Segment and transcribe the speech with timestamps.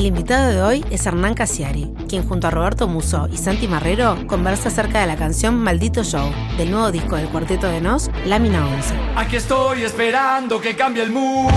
[0.00, 4.16] El invitado de hoy es Hernán Casiari, quien junto a Roberto Muso y Santi Marrero
[4.26, 8.66] conversa acerca de la canción Maldito Show, del nuevo disco del cuarteto de Nos, Lámina
[8.66, 8.94] 11.
[9.14, 11.52] Aquí estoy esperando que cambie el mundo.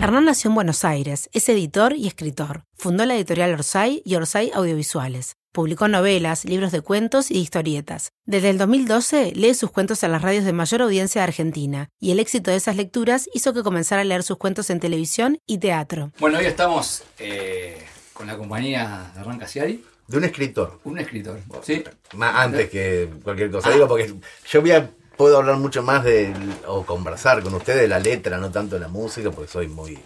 [0.00, 2.64] Hernán nació en Buenos Aires, es editor y escritor.
[2.72, 5.36] Fundó la editorial Orsay y Orsay Audiovisuales.
[5.54, 8.10] Publicó novelas, libros de cuentos y historietas.
[8.26, 12.10] Desde el 2012 lee sus cuentos en las radios de mayor audiencia de Argentina, y
[12.10, 15.58] el éxito de esas lecturas hizo que comenzara a leer sus cuentos en televisión y
[15.58, 16.10] teatro.
[16.18, 17.78] Bueno, hoy estamos eh,
[18.14, 20.80] con la compañía de Hernán Casiari, De un escritor.
[20.82, 21.38] un escritor.
[21.62, 21.84] ¿Sí?
[22.16, 23.70] Más antes que cualquier cosa.
[23.70, 24.12] Digo, porque
[24.50, 26.34] yo voy a- puedo hablar mucho más de,
[26.66, 30.00] o conversar con ustedes de la letra, no tanto de la música, porque soy muy...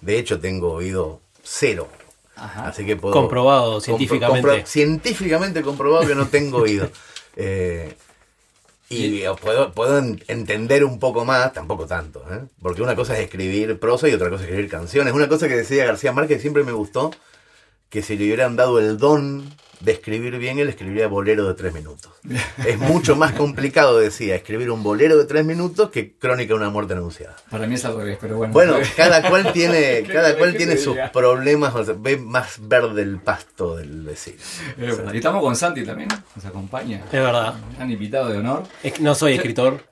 [0.00, 1.88] De hecho, tengo oído cero.
[2.36, 2.68] Ajá.
[2.68, 3.12] Así que puedo...
[3.14, 4.48] Comprobado compro- científicamente.
[4.48, 6.88] compro- científicamente comprobado que no tengo oído.
[7.34, 7.94] Eh,
[8.90, 12.42] y puedo, puedo en- entender un poco más, tampoco tanto, ¿eh?
[12.60, 15.14] porque una cosa es escribir prosa y otra cosa es escribir canciones.
[15.14, 17.10] Una cosa que decía García Márquez siempre me gustó,
[17.88, 19.50] que si le hubieran dado el don
[19.82, 22.12] de escribir bien, él escribiría bolero de tres minutos.
[22.64, 26.70] Es mucho más complicado, decía, escribir un bolero de tres minutos que crónica de una
[26.70, 27.36] muerte anunciada.
[27.50, 28.52] Para mí es al revés, pero bueno.
[28.52, 33.02] Bueno, cada cual tiene, ¿Qué cada cual tiene sus problemas, o sea, ve más verde
[33.02, 34.38] el pasto del vecino.
[34.78, 35.12] Es verdad.
[35.12, 36.98] Y estamos con Santi también, nos acompaña.
[37.06, 37.54] Es verdad.
[37.78, 38.62] Han invitado de honor.
[38.82, 39.91] Es no soy escritor.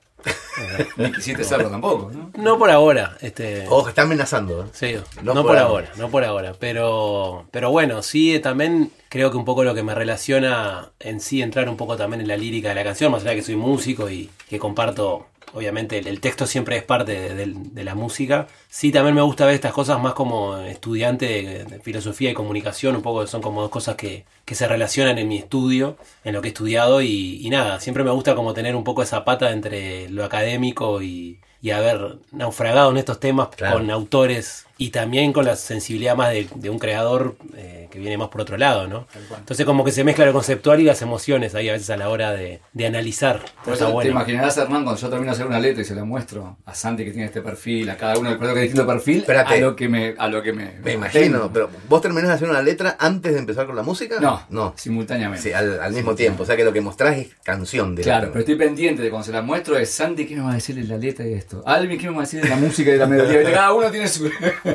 [0.97, 2.31] Ni quisiste serlo tampoco, ¿no?
[2.37, 3.17] No por ahora.
[3.21, 4.63] Este, Ojo, está amenazando.
[4.63, 4.67] ¿eh?
[4.73, 5.87] sí, no no, por por ahora.
[5.87, 6.53] ahora, no por ahora.
[6.59, 11.19] Pero, pero bueno, sí, eh, también creo que un poco lo que me relaciona en
[11.19, 13.43] sí entrar un poco también en la lírica de la canción, más allá de que
[13.43, 18.47] soy músico y que comparto, obviamente, el, el texto siempre es parte de, la música.
[18.69, 22.95] Sí, también me gusta ver estas cosas más como estudiante de, de filosofía y comunicación,
[22.95, 26.41] un poco son como dos cosas que, que se relacionan en mi estudio, en lo
[26.41, 29.51] que he estudiado y, y nada, siempre me gusta como tener un poco esa pata
[29.51, 33.77] entre lo académico y, y haber naufragado en estos temas Claro.
[33.77, 38.17] con autores y también con la sensibilidad más de, de un creador eh, que viene
[38.17, 39.05] más por otro lado, ¿no?
[39.37, 42.09] Entonces como que se mezcla lo conceptual y las emociones ahí a veces a la
[42.09, 43.41] hora de, de analizar.
[43.63, 44.09] Por te bueno.
[44.09, 47.05] imaginarás, Hernán, cuando yo termino de hacer una letra y se la muestro a Santi
[47.05, 49.53] que tiene este perfil, a cada uno del que es distinto perfil, Espérate.
[49.53, 52.49] a lo que me, a lo que me, Me imagino, pero ¿vos terminás de hacer
[52.49, 54.19] una letra antes de empezar con la música?
[54.19, 54.73] No, No.
[54.77, 55.43] simultáneamente.
[55.49, 56.41] Sí, al, al mismo tiempo.
[56.41, 59.27] O sea que lo que mostrás es canción de Claro, pero estoy pendiente de cuando
[59.27, 61.61] se la muestro es Santi, ¿qué me va a decir de la letra y esto?
[61.67, 63.43] Alvin, ¿qué me va a decir de la música y de la melodía?
[63.51, 64.27] Cada uno tiene su,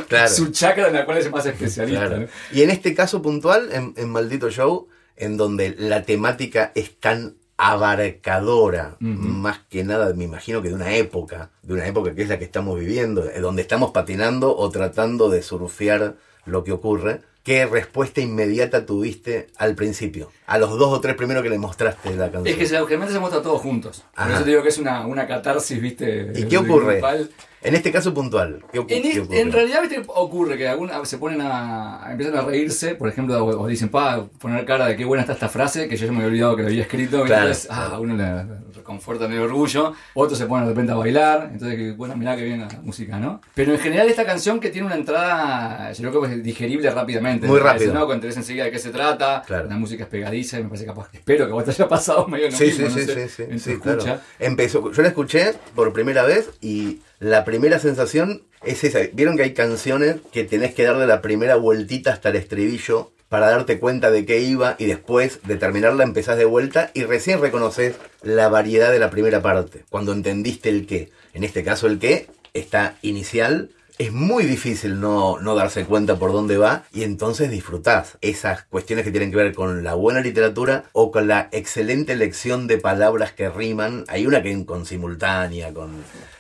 [0.05, 0.29] Claro.
[0.29, 2.07] su chakra en la cual es más especialista.
[2.07, 2.23] Claro.
[2.23, 2.27] ¿no?
[2.53, 7.35] Y en este caso puntual, en, en Maldito Show, en donde la temática es tan
[7.59, 12.29] abarcadora, más que nada, me imagino que de una época, de una época que es
[12.29, 17.21] la que estamos viviendo, eh, donde estamos patinando o tratando de surfear lo que ocurre.
[17.43, 20.33] ¿Qué respuesta inmediata tuviste al principio?
[20.47, 22.49] A los dos o tres primeros que le mostraste la canción.
[22.49, 24.03] Es que se- generalmente se muestra todos juntos.
[24.15, 24.35] Por Ajá.
[24.35, 26.33] eso te digo que es una, una catarsis, ¿viste?
[26.35, 26.95] ¿Y qué ocurre?
[26.95, 27.31] grupal.
[27.67, 29.41] En este caso puntual, ¿qué, En, qué ocurre?
[29.41, 30.03] en realidad ¿viste?
[30.07, 33.89] ocurre que algunos se ponen a, a- empiezan a reírse, por ejemplo, o, o dicen,
[33.89, 36.57] pa, poner cara de qué buena está esta frase, que yo ya me había olvidado
[36.57, 38.03] que lo había escrito, y Claro, entonces, ah, claro.
[38.03, 42.17] uno le reconforta en el orgullo, otros se ponen de repente a bailar, entonces, bueno,
[42.17, 43.41] mirá que bien la música, ¿no?
[43.55, 47.49] Pero en general esta canción que tiene una entrada, yo creo que es digerible rápidamente.
[47.49, 47.89] Muy rápido.
[47.93, 48.01] ¿no?
[48.01, 49.69] Cuando enterés enseguida de qué se trata, Claro.
[49.69, 52.49] la música es pegadiza, y me parece capaz, espero que vos te haya pasado medio
[52.49, 53.97] lo Sí, mismo, sí, no sí, sé, sí, sí, en sí, escucha.
[53.99, 54.21] claro.
[54.39, 59.01] Empezó, yo la escuché por primera vez y la primera sensación es esa.
[59.13, 63.51] Vieron que hay canciones que tenés que darle la primera vueltita hasta el estribillo para
[63.51, 67.97] darte cuenta de qué iba y después de terminarla empezás de vuelta y recién reconoces
[68.23, 71.11] la variedad de la primera parte, cuando entendiste el qué.
[71.33, 73.71] En este caso el qué está inicial.
[73.99, 79.07] Es muy difícil no, no darse cuenta por dónde va y entonces disfrutás esas cuestiones
[79.07, 83.33] que tienen que ver con la buena literatura o con la excelente elección de palabras
[83.33, 84.05] que riman.
[84.09, 85.93] Hay una que es con simultánea, con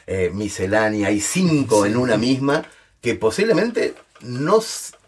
[0.06, 2.62] eh, miscelánea, hay cinco en una misma
[3.00, 4.60] que posiblemente no,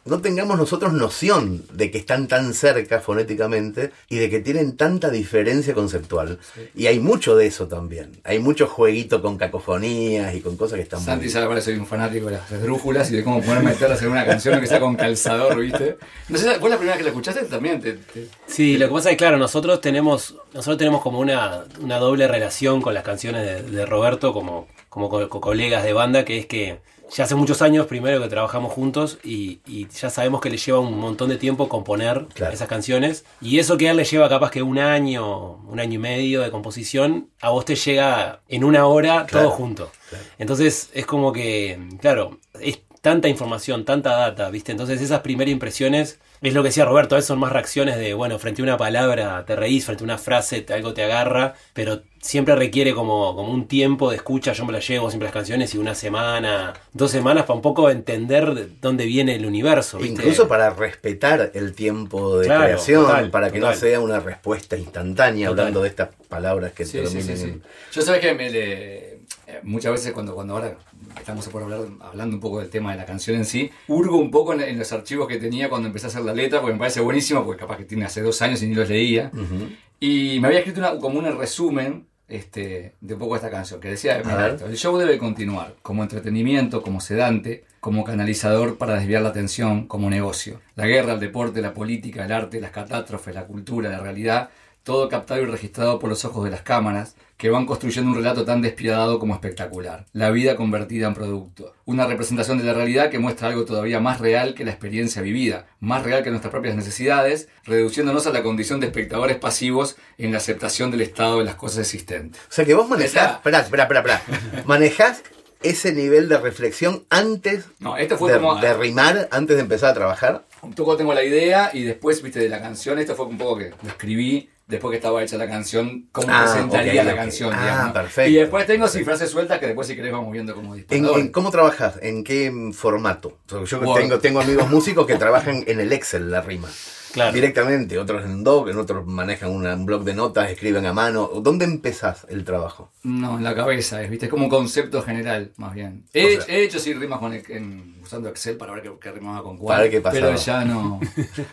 [0.09, 5.11] no tengamos nosotros noción de que están tan cerca fonéticamente y de que tienen tanta
[5.11, 6.39] diferencia conceptual.
[6.75, 8.21] Y hay mucho de eso también.
[8.25, 11.33] Hay mucho jueguito con cacofonías y con cosas que están Santi muy...
[11.33, 14.25] sabe que soy un fanático de las esdrújulas y de cómo poder meterlas en una
[14.27, 15.99] canción que sea con calzador, ¿viste?
[16.29, 17.81] No sé, ¿vos la primera vez que la escuchaste también?
[17.81, 21.65] Te, te- Sí, lo que pasa es que, claro, nosotros tenemos, nosotros tenemos como una,
[21.81, 25.93] una doble relación con las canciones de, de Roberto, como, como co- co- colegas de
[25.93, 30.11] banda, que es que ya hace muchos años, primero que trabajamos juntos, y, y ya
[30.11, 32.53] sabemos que le lleva un montón de tiempo componer Claro.
[32.53, 33.25] esas canciones.
[33.41, 36.41] Y eso que a él le lleva capaz que un año, un año y medio
[36.43, 39.49] de composición, a vos te llega en una hora Claro.
[39.49, 39.91] todo junto.
[40.39, 44.73] Entonces es como que, claro, es tanta información, tanta data, ¿viste?
[44.73, 48.15] Entonces esas primeras impresiones, es lo que decía Roberto, a veces son más reacciones de,
[48.15, 52.03] bueno, frente a una palabra te reís, frente a una frase algo te agarra, pero
[52.21, 55.75] siempre requiere como, como un tiempo de escucha, yo me la llevo siempre las canciones
[55.75, 59.99] y una semana, dos semanas para un poco entender de dónde viene el universo.
[59.99, 60.23] ¿viste?
[60.23, 64.77] Incluso para respetar el tiempo de Claro, creación, total, para que no sea una respuesta
[64.77, 65.61] instantánea, Total.
[65.67, 67.49] hablando de estas palabras que Sí, sí, terminan sí, sí.
[67.51, 67.63] en-
[67.93, 69.19] Yo sabes que me le-
[69.63, 70.77] muchas veces cuando, cuando ahora
[71.19, 74.31] estamos por hablar, hablando un poco del tema de la canción en sí, hurgo un
[74.31, 76.79] poco en, en los archivos que tenía cuando empecé a hacer la letra, porque me
[76.79, 79.31] parece buenísimo, porque capaz que tiene hace dos años y ni los leía.
[79.33, 79.69] Ujú.
[80.01, 83.89] Y me había escrito una- como un resumen este, de un poco esta canción, que
[83.89, 89.23] decía, mira esto, el show debe continuar como entretenimiento, como sedante, como canalizador para desviar
[89.23, 90.61] la atención, como negocio.
[90.75, 94.51] La guerra, el deporte, la política, el arte, las catástrofes, la cultura, la realidad,
[94.89, 98.47] todo captado y registrado por los ojos de las cámaras, que van construyendo un relato
[98.47, 100.07] tan despiadado como espectacular.
[100.15, 101.75] La vida convertida en producto.
[101.85, 105.67] Una representación de la realidad que muestra algo todavía más real que la experiencia vivida,
[105.79, 110.39] más real que nuestras propias necesidades, reduciéndonos a la condición de espectadores pasivos en la
[110.39, 112.41] aceptación del estado de las cosas existentes.
[112.49, 114.23] O sea que vos manejás, espera, espera, espera.
[114.65, 115.23] manejás
[115.63, 118.57] ese nivel de reflexión antes No, esto fue de, como...
[118.57, 120.47] de rimar, antes de empezar a trabajar.
[120.63, 123.59] Un poco tengo la idea y después, viste, de la canción, esto fue un poco
[123.59, 127.53] que lo escribí después que estaba hecha la canción, cómo Ah, presentaría ok, la canción,
[127.55, 127.93] Ah, digamos.
[127.93, 128.31] perfecto.
[128.31, 131.29] Y después tengo sí, frases sueltas que después si querés vamos viendo como ¿En, en
[131.33, 131.99] cómo trabajas?
[132.03, 133.39] ¿En qué formato?
[133.67, 134.01] Yo Word.
[134.01, 136.69] tengo, tengo amigos músicos que trabajan en el Excel la rima.
[137.13, 137.33] Claro.
[137.33, 141.29] Directamente, otros en Doc, en otros manejan una- un blog de notas, escriben a mano.
[141.43, 142.91] ¿Dónde empezás el trabajo?
[143.03, 146.05] No, en la cabeza, es, viste, es como un concepto general, más bien.
[146.07, 148.93] O He, sea- he hecho sí rimas con el- en- usando Excel para ver qué,
[149.01, 149.75] qué rimaba con cuál.
[149.77, 150.27] Para ver qué pasaba.
[150.27, 151.01] Pero ya no.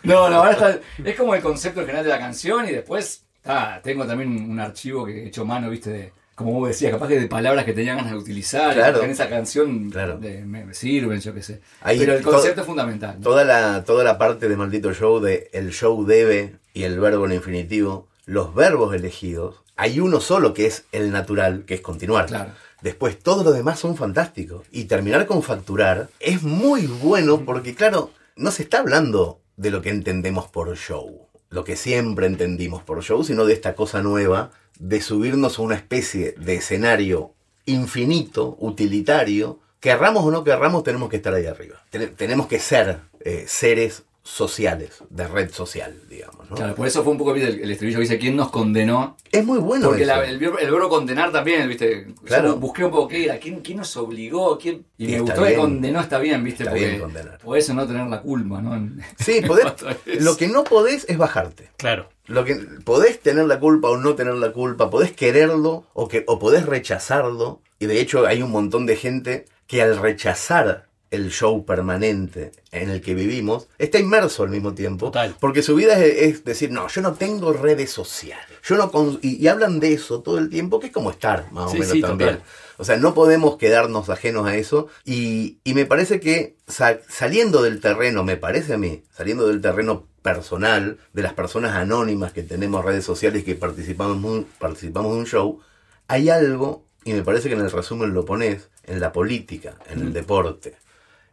[0.02, 3.80] No, no, ahora está, es como el concepto general de la canción y después ah,
[3.82, 7.08] tengo también un, archivo que he hecho a mano, viste, de, como vos decías, capaz
[7.08, 9.02] que de palabras que tenía ganas de utilizar, Claro.
[9.02, 10.18] en esa canción Claro.
[10.18, 11.60] de- me, me sirven, yo qué sé.
[11.80, 13.16] Ahí Pero el concepto es fundamental.
[13.16, 13.22] ¿no?
[13.22, 17.26] Toda la, toda la parte de maldito show de el show debe y el verbo
[17.26, 22.26] en infinitivo, los verbos elegidos, hay uno solo que es el natural, que es continuar.
[22.26, 22.52] Claro.
[22.82, 24.66] Después todos los demás son fantásticos.
[24.70, 29.80] Y terminar con facturar es muy bueno porque, claro, no se está hablando de lo
[29.80, 34.50] que entendemos por show, lo que siempre entendimos por show, sino de esta cosa nueva
[34.78, 37.32] de subirnos a una especie de escenario
[37.64, 39.58] infinito, utilitario.
[39.80, 41.76] Querramos o no querramos, tenemos que estar ahí arriba.
[41.90, 46.50] Ten- tenemos que ser eh, seres sociales, de red social, digamos.
[46.50, 46.56] ¿no?
[46.56, 49.16] Claro, por eso fue un poco ¿viste, el, el estribillo que dice quién nos condenó.
[49.30, 50.16] Es muy bueno Porque eso.
[50.16, 52.08] la- el, verbo- el verbo condenar también, ¿viste?
[52.24, 52.48] Claro.
[52.48, 54.84] Yo busqué un poco qué era, quién, quién nos obligó, quién.
[54.98, 56.64] Y, Y me gustó que condenó está bien, ¿viste?
[56.64, 57.38] Está Porque bien condenar.
[57.38, 58.74] por eso no tener la culpa, ¿no?
[59.18, 61.70] Sí, podés- lo que no podés es bajarte.
[61.76, 62.08] Claro.
[62.26, 66.24] Lo que podés tener la culpa o no tener la culpa, podés quererlo o que
[66.26, 71.30] o podés rechazarlo y de hecho hay un montón de gente que al rechazar el
[71.30, 75.36] show permanente en el que vivimos está inmerso al mismo tiempo Total.
[75.38, 79.20] porque su vida es, es decir no yo no tengo redes sociales yo no con-
[79.22, 81.80] y, y hablan de eso todo el tiempo que es como estar más Sí, o
[81.80, 82.44] menos sí, también total.
[82.78, 84.88] o sea, no podemos quedarnos ajenos a eso.
[85.04, 89.60] Y, y me parece que sa- saliendo del terreno, me parece a mí, saliendo del
[89.62, 95.26] terreno personal, de las personas anónimas que tenemos redes sociales que participamos, participamos de un
[95.26, 95.60] show,
[96.08, 100.00] hay algo, y me parece que en el resumen lo pones, en la política, en
[100.00, 100.76] el deporte,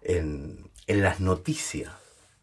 [0.04, 1.92] en, en las noticias.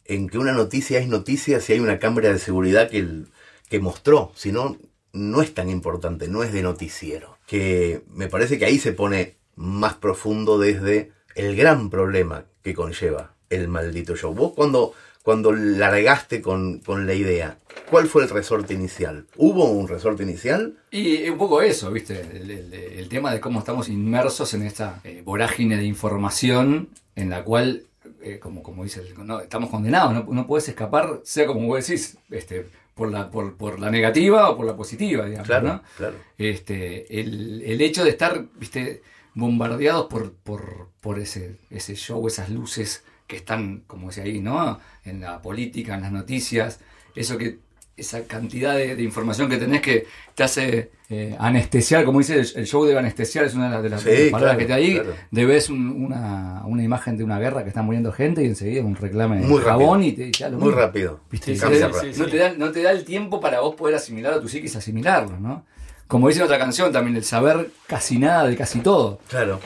[0.04, 3.28] En que una noticia es noticia si hay una cámara de seguridad que, el-
[3.68, 4.76] que mostró, si no,
[5.12, 7.38] no es tan importante, no es de noticiero.
[7.46, 13.34] Que me parece que ahí se pone más profundo desde el gran problema que conlleva
[13.50, 14.34] el maldito show.
[14.34, 17.58] Vos cuando, cuando largaste con, con la idea,
[17.90, 19.26] ¿cuál fue el resorte inicial?
[19.36, 20.78] ¿Hubo un resorte inicial?
[20.90, 22.20] Y un poco eso, ¿viste?
[22.20, 27.30] El, el- el tema de cómo estamos inmersos en esta eh, vorágine de información en
[27.30, 27.84] la cual,
[28.22, 31.86] eh, como, como dice, el- no, estamos condenados, no, no puedes escapar, sea como vos
[31.86, 35.82] decís, este, por, la, por, por la negativa o por la positiva, digamos, Claro, ¿no?
[35.96, 36.14] claro.
[36.38, 39.02] Este, el, el hecho de estar, viste,
[39.34, 44.78] bombardeados por, por, por ese, ese show, esas luces que están, como decía ahí, ¿no?
[45.04, 46.80] En la política, en las noticias,
[47.14, 47.58] eso que,
[47.96, 52.48] esa cantidad de, de información que tenés que te hace eh, anestesiar, como dice el,
[52.56, 54.72] el show debe anestesiar, es una de las, de las Sí, palabras claro, que te
[54.72, 55.14] ahí, claro.
[55.30, 58.82] de ves un- una, una imagen de una guerra que está muriendo gente y enseguida
[58.82, 60.24] un reclame de Muy jabón rápido.
[60.26, 60.80] y te ya lo Muy mismo.
[60.80, 61.20] rápido.
[61.30, 61.54] ¿Viste?
[61.54, 64.40] Sí, sí, no, te da, no te da el tiempo para vos poder asimilar a
[64.40, 65.64] tu psiquis, asimilarlo, ¿no?
[66.10, 69.20] Como dice en otra canción también, el saber casi nada de casi todo.
[69.28, 69.60] Claro,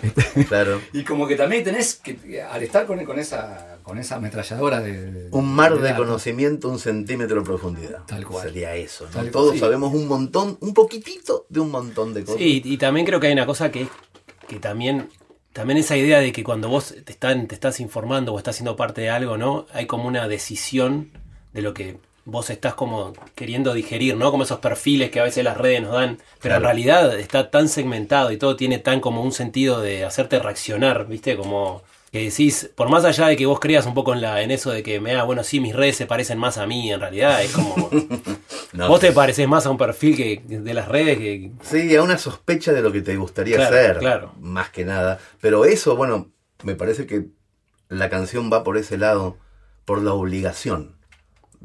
[0.49, 0.81] claro.
[0.93, 5.11] Y como que también tenés que, al estar con, con esa con esa ametralladora de...
[5.11, 8.05] de- Un mar de conocimiento, un centímetro de profundidad.
[8.07, 8.47] Tal cual.
[8.49, 9.05] Sería eso.
[9.07, 9.11] ¿no?
[9.13, 9.59] Cual, Todos sí.
[9.59, 12.39] sabemos un montón, un poquitito de un montón de cosas.
[12.39, 13.89] Sí, y también creo que hay una cosa que,
[14.49, 15.09] que también
[15.53, 18.75] también esa idea de que cuando vos te, están, te estás informando o estás siendo
[18.75, 19.67] parte de algo, ¿no?
[19.73, 21.11] Hay como una decisión
[21.53, 24.31] de lo que vos estás como queriendo digerir, ¿no?
[24.31, 27.69] Como esos perfiles que a veces las redes nos dan, pero en realidad está tan
[27.69, 31.37] segmentado y todo tiene tan como un sentido de hacerte reaccionar, ¿viste?
[31.37, 34.53] Como que decís, por más allá de que vos creas un poco en la en
[34.53, 37.01] eso de que me da, bueno, sí, mis redes se parecen más a mí, en
[37.01, 37.91] realidad es como
[38.73, 42.03] No, vos te pareces más a un perfil que de las redes que Sí, a
[42.03, 44.33] una sospecha de lo que te gustaría Claro, hacer, claro.
[44.41, 45.19] más que nada.
[45.41, 46.31] Pero eso, bueno,
[46.63, 47.27] me parece que
[47.89, 49.37] la canción va por ese lado,
[49.85, 50.97] por la obligación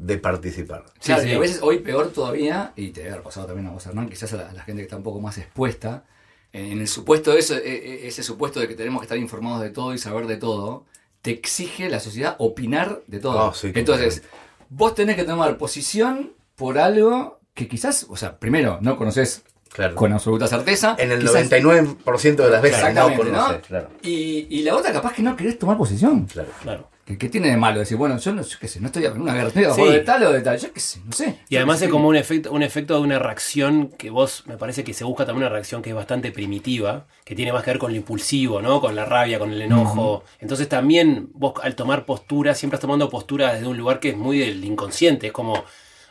[0.00, 0.84] de participar.
[1.04, 1.36] Claro, Sí, y sí.
[1.36, 4.32] a veces hoy peor todavía, y te debe haber pasado también a vos, Hernán, quizás
[4.32, 6.04] a la, a la gente que está un poco más expuesta,
[6.52, 9.60] en el supuesto de eso, e- e- ese supuesto de que tenemos que estar informados
[9.62, 10.86] de todo y saber de todo,
[11.22, 13.38] te exige la sociedad opinar de todo.
[13.40, 14.22] Ah, sí, Entonces,
[14.70, 19.94] vos tenés que tomar posición por algo que quizás, o sea, primero, no conoces Claro.
[19.94, 20.96] con absoluta certeza.
[20.98, 23.60] en el quizás- 99% de las veces no Exactamente, conoces, ¿no?
[23.62, 23.90] claro.
[24.02, 26.24] Y, y la otra capaz que no querés tomar posición.
[26.26, 26.48] claro.
[26.62, 26.88] claro.
[27.10, 29.20] ¿Qué, qué tiene de malo decir, bueno, yo no yo qué sé, no estoy en
[29.20, 29.92] una guerra, estoy a favor Sí.
[29.94, 31.36] de tal o de tal, yo qué sé, no sé.
[31.48, 34.84] Y además es como un efecto, un efecto de una reacción que vos, me parece
[34.84, 37.78] que se busca también una reacción que es bastante primitiva, que tiene más que ver
[37.78, 38.80] con lo impulsivo, ¿no?
[38.80, 40.22] Con la rabia, con el enojo.
[40.38, 44.16] Entonces también vos al tomar postura, siempre estás tomando postura desde un lugar que es
[44.16, 45.26] muy del inconsciente.
[45.28, 45.64] Es como,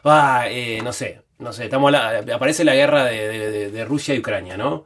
[0.03, 3.85] ah, eh, no sé, no sé, estamos la- aparece la guerra de, de- de- de
[3.85, 4.85] Rusia y Ucrania, ¿no?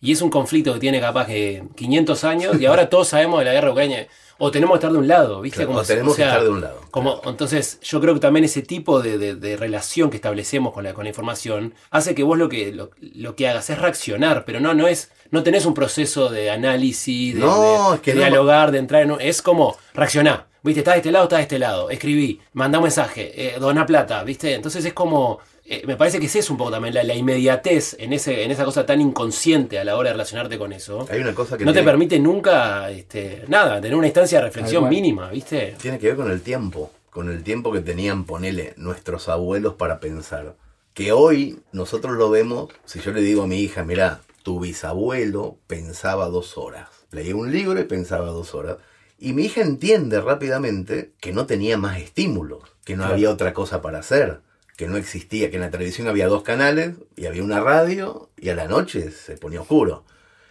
[0.00, 3.46] Y es un conflicto que tiene capaz que 500 años y ahora todos sabemos de
[3.46, 4.06] la guerra de Ucrania.
[4.38, 5.58] O tenemos que estar de un lado, ¿viste?
[5.58, 6.80] Claro, Como o tenemos que estar de un lado.
[6.90, 10.82] Como, entonces, yo creo que también ese tipo de, de- de relación que establecemos con
[10.84, 14.44] la, con la información hace que vos lo que, lo, lo que hagas es reaccionar,
[14.44, 18.10] pero no, no es, no tenés un proceso de análisis, de, No, de- es que
[18.12, 20.46] de no- dialogar, de entrar en un- es como reaccionar.
[20.62, 20.80] ¿Viste?
[20.80, 21.90] Estás de este lado, estás de este lado.
[21.90, 24.54] Escribí, mandá un mensaje, eh, doná plata, ¿viste?
[24.54, 25.38] Entonces es como.
[25.66, 28.50] Eh, me parece que ese es un poco también la, la inmediatez en, ese, en
[28.50, 31.06] esa cosa tan inconsciente a la hora de relacionarte con eso.
[31.10, 34.88] Hay una cosa que No te permite nunca, este, nada, tener una instancia de reflexión
[34.88, 35.74] mínima, ¿viste?
[35.80, 40.00] tiene que ver con el tiempo, con el tiempo que tenían, ponele, nuestros abuelos para
[40.00, 40.56] pensar.
[40.92, 45.56] Que hoy nosotros lo vemos, si yo le digo a mi hija, mira, tu bisabuelo
[45.66, 46.88] pensaba dos horas.
[47.10, 48.76] Leía un libro y pensaba dos horas.
[49.18, 53.14] Y mi hija entiende rápidamente que no tenía más estímulos, que no Claro.
[53.14, 54.40] había otra cosa para hacer,
[54.76, 58.48] que no existía, que en la televisión había dos canales y había una radio y
[58.48, 60.04] a la noche se ponía oscuro.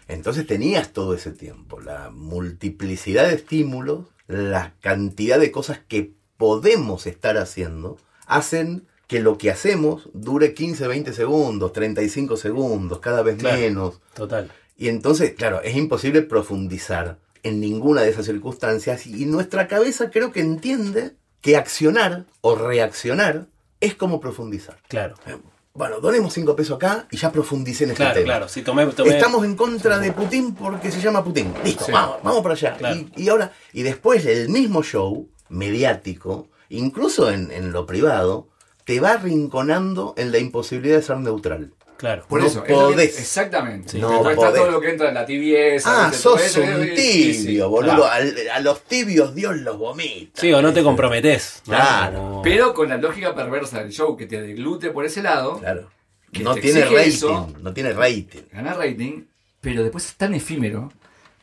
[0.07, 7.07] Entonces tenías todo ese tiempo, la multiplicidad de estímulos, la cantidad de cosas que podemos
[7.07, 13.37] estar haciendo, hacen que lo que hacemos dure 15, 20 segundos, 35 segundos, cada vez
[13.37, 13.57] Claro.
[13.59, 14.01] menos.
[14.13, 14.51] Total.
[14.77, 20.31] Y entonces, claro, es imposible profundizar en ninguna de esas circunstancias y nuestra cabeza creo
[20.31, 23.47] que entiende que accionar o reaccionar
[23.85, 24.77] es como profundizar.
[24.87, 25.15] Claro.
[25.27, 25.37] Eh,
[25.75, 28.25] Bueno, donemos 5 pesos acá y ya profundicé en este Claro, tema.
[28.25, 28.47] claro.
[28.47, 31.51] Sí, tomé, tomé- Estamos en contra de Putin porque se llama Putin.
[31.63, 31.91] Listo, Sí.
[31.91, 32.75] vamos, vamos para allá.
[32.77, 32.95] Claro.
[32.95, 38.47] Y, y ahora, y después el mismo show mediático, incluso en, en lo privado,
[38.85, 41.73] te va arrinconando en la imposibilidad de ser neutral.
[42.03, 42.25] Claro.
[42.27, 43.17] Por No eso, es lo que- podés.
[43.17, 43.91] exactamente.
[43.91, 43.99] Sí.
[43.99, 46.07] No está todo lo que entra en la tibieza.
[46.07, 47.95] Ah, sos eso, un sí, sí, tibio, boludo.
[47.95, 48.05] claro.
[48.53, 50.41] A los tibios Dios los vomita.
[50.41, 51.61] Sí, o no te comprometés.
[51.65, 51.75] ¿no?
[51.75, 52.41] Claro.
[52.43, 55.89] Pero con la lógica perversa del show que te deglute por ese lado, Claro.
[56.33, 56.97] Que No tiene rating.
[56.97, 57.49] eso.
[57.61, 58.41] No tiene rating.
[58.51, 59.23] gana rating,
[59.61, 60.91] pero después es tan efímero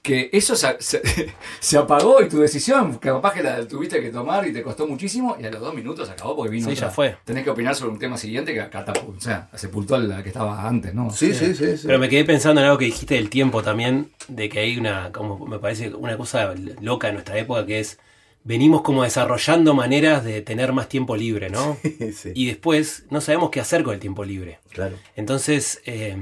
[0.02, 1.02] que eso se, se-
[1.61, 4.87] se apagó y tu decisión, que capaz que la tuviste que tomar y te costó
[4.87, 6.66] muchísimo, y a los dos minutos se acabó porque vino.
[6.69, 6.88] Sí, otra.
[6.88, 7.16] ya fue.
[7.25, 10.30] Tenés que opinar sobre un tema siguiente que catapultó, o sea, sepultó a la que
[10.30, 11.11] estaba antes, ¿no?
[11.11, 11.76] Sí, sí, sí.
[11.76, 11.87] sí.
[11.87, 15.12] Pero me quedé pensando en algo que dijiste del tiempo también, de que hay una,
[15.12, 17.99] como me parece una cosa loca en nuestra época que es,
[18.42, 21.76] venimos como desarrollando maneras de tener más tiempo libre, ¿no?
[22.16, 24.61] Sí, Y después no sabemos qué hacer con el tiempo libre.
[24.71, 24.97] claro.
[25.14, 26.16] Entonces, eh,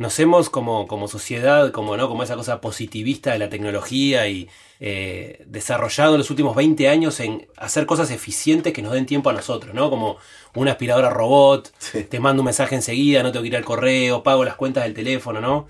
[0.00, 2.08] nos hemos como, como sociedad, como, ¿no?
[2.08, 4.48] como esa cosa positivista de la tecnología y
[4.80, 9.28] eh, desarrollado en los últimos 20 años en hacer cosas eficientes que nos den tiempo
[9.28, 9.90] a nosotros, ¿no?
[9.90, 10.16] Como
[10.54, 12.04] una aspiradora robot, Sí.
[12.04, 14.94] te mando un mensaje enseguida, no tengo que ir al correo, pago las cuentas del
[14.94, 15.66] teléfono, ¿no?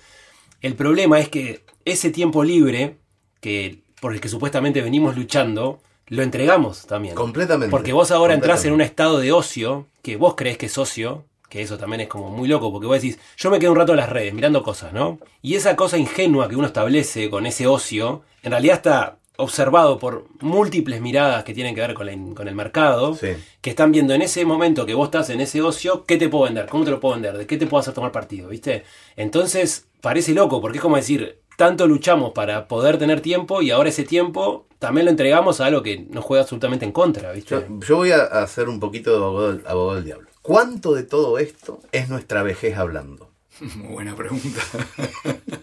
[0.60, 2.98] El problema es que ese tiempo libre,
[3.40, 7.16] que, por el que supuestamente venimos luchando, lo entregamos también.
[7.16, 7.72] Completamente.
[7.72, 11.24] Porque vos ahora entrás en un estado de ocio, que vos crees que es ocio,
[11.50, 13.92] que eso también es como muy loco, porque vos decís, yo me quedo un rato
[13.92, 15.18] en las redes mirando cosas, ¿no?
[15.42, 20.26] Y esa cosa ingenua que uno establece con ese ocio, en realidad está observado por
[20.40, 23.28] múltiples miradas que tienen que ver con, la- con el mercado, Sí.
[23.62, 26.44] que están viendo en ese momento que vos estás en ese ocio, ¿qué te puedo
[26.44, 26.66] vender?
[26.66, 27.36] ¿Cómo te lo puedo vender?
[27.38, 28.48] ¿De qué te puedo hacer tomar partido?
[28.50, 28.84] ¿Viste?
[29.16, 33.88] Entonces, parece loco, porque es como decir, tanto luchamos para poder tener tiempo y ahora
[33.90, 37.54] ese tiempo también lo entregamos a algo que nos juega absolutamente en contra, ¿viste?
[37.68, 40.29] Yo, yo voy a hacer un poquito de abogado, abogado del diablo.
[40.42, 43.30] ¿Cuánto de todo esto es nuestra vejez hablando?
[43.76, 44.60] Muy buena pregunta.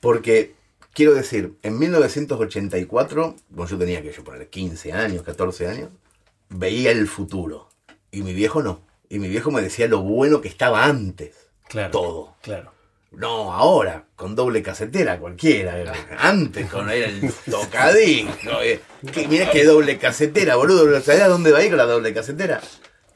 [0.00, 0.54] Porque
[0.92, 5.88] Quiero decir, en 1984, cuando yo tenía que yo poner 15 años, 14 años,
[6.48, 7.68] veía el futuro.
[8.10, 8.82] Y mi viejo no.
[9.08, 11.34] Y mi viejo me decía lo bueno que estaba antes.
[11.68, 11.90] Claro.
[11.92, 12.36] Todo.
[12.42, 12.72] Claro.
[13.12, 15.92] No, ahora, con doble casetera, cualquiera.
[16.18, 18.60] Antes, con el tocadisco.
[18.62, 18.80] eh.
[19.28, 21.00] Mirá qué doble casetera, boludo.
[21.00, 22.60] ¿Sabés a dónde va a ir con la doble casetera?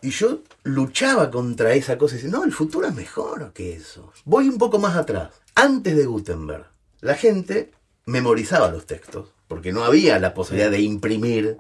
[0.04, 4.12] Y yo luchaba contra esa cosa y decía, no, el futuro es mejor que eso.
[4.26, 5.30] Voy un poco más atrás.
[5.54, 6.66] Antes de Gutenberg,
[7.00, 7.72] la gente
[8.04, 11.56] memorizaba los textos, porque no había la posibilidad de imprimir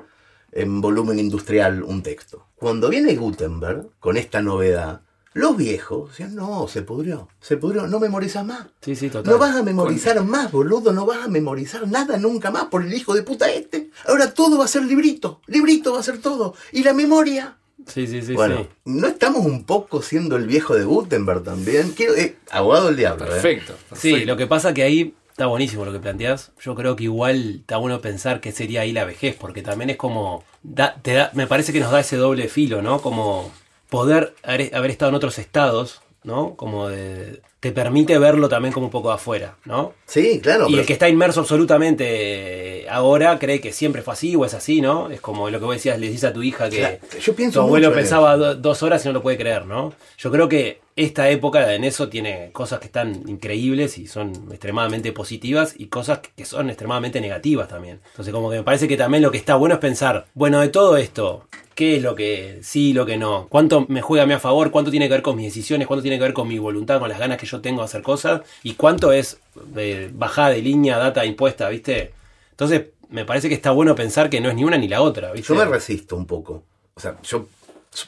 [0.52, 2.46] en volumen industrial un texto.
[2.54, 5.00] Cuando viene Gutenberg, con esta novedad,
[5.32, 8.66] los viejos decían, no, se pudrió, se pudrió, no memorizas más.
[8.82, 9.32] Sí, sí, total.
[9.32, 12.92] No vas a memorizar más, boludo, no vas a memorizar nada nunca más por el
[12.92, 13.90] hijo de puta este.
[14.06, 16.54] Ahora todo va a ser librito, librito va a ser todo.
[16.72, 17.56] Y la memoria.
[17.86, 18.32] Sí, sí, sí.
[18.34, 18.68] bueno, sí.
[18.86, 21.90] ¿no estamos un poco siendo el viejo de Gutenberg también?
[21.92, 23.24] Quiero, eh, abogado del diablo.
[23.26, 23.28] ¿eh?
[23.28, 23.74] Perfecto.
[23.94, 24.26] Sí, perfecto.
[24.26, 26.52] lo que pasa que ahí está buenísimo lo que planteás.
[26.62, 29.96] Yo creo que igual está bueno pensar que sería ahí la vejez, porque también es
[29.96, 30.44] como.
[30.62, 33.02] da- te da- me parece que nos da ese doble filo, ¿no?
[33.02, 33.52] Como
[33.90, 36.54] poder haber, haber estado en otros estados, ¿no?
[36.56, 37.40] Como de.
[37.60, 39.94] Te permite verlo también como un poco de afuera, ¿no?
[40.04, 40.64] Sí, claro.
[40.66, 44.44] y pero- el que está inmerso absolutamente eh, ahora cree que siempre fue así o
[44.44, 45.08] es así, ¿no?
[45.10, 47.60] Es como lo que vos decías, le decís a tu hija que Claro, yo pienso
[47.60, 49.94] tu abuelo mucho pensaba do- dos horas y no lo puede creer, ¿no?
[50.18, 55.12] Yo creo que esta época en eso tiene cosas que están increíbles y son extremadamente
[55.12, 58.00] positivas y cosas que- son extremadamente negativas también.
[58.10, 60.68] Entonces como que me parece que también lo que está bueno es pensar, bueno, de
[60.68, 63.48] todo esto, ¿qué es lo que sí, lo que no?
[63.48, 64.70] ¿Cuánto me juega a mí a favor?
[64.70, 65.88] ¿Cuánto tiene que ver con mis decisiones?
[65.88, 68.02] ¿Cuánto tiene que ver con mi voluntad, con las ganas que yo tengo de hacer
[68.02, 68.42] cosas?
[68.62, 69.38] ¿Y cuánto es
[69.76, 72.12] eh, bajada de línea, data impuesta, viste?
[72.52, 75.32] Entonces me parece que está bueno pensar que no es ni una ni la otra,
[75.32, 75.48] ¿viste?
[75.48, 76.62] Yo me resisto un poco.
[76.94, 77.46] O sea, yo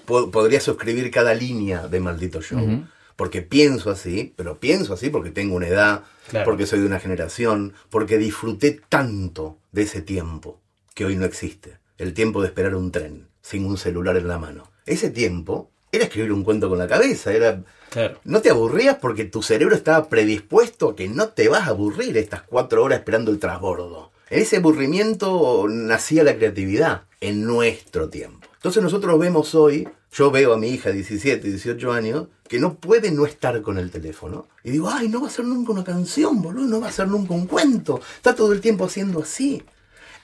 [0.07, 2.85] podría suscribir cada línea de Maldito Show.
[3.17, 6.45] Porque pienso así, pero pienso así porque tengo una edad, Claro.
[6.45, 10.61] porque soy de una generación, porque disfruté tanto de ese tiempo
[10.95, 11.79] que hoy no existe.
[11.99, 14.71] El tiempo de esperar un tren sin un celular en la mano.
[14.87, 18.19] Ese tiempo era escribir un cuento con la cabeza, era Claro.
[18.25, 22.19] no te aburrías porque tu cerebro estaba predispuesto a que no te vas a aburrir
[22.19, 24.11] estas cuatro horas esperando el transbordo.
[24.29, 28.46] En ese aburrimiento nacía la creatividad, en nuestro tiempo.
[28.67, 32.75] Entonces nosotros vemos hoy, yo veo a mi hija de 17, 18 años, que no
[32.75, 34.49] puede no estar con el teléfono.
[34.65, 37.07] Y digo, ay, no va a ser nunca una canción, boludo, no va a ser
[37.07, 38.01] nunca un cuento.
[38.17, 39.63] Está todo el tiempo haciendo así.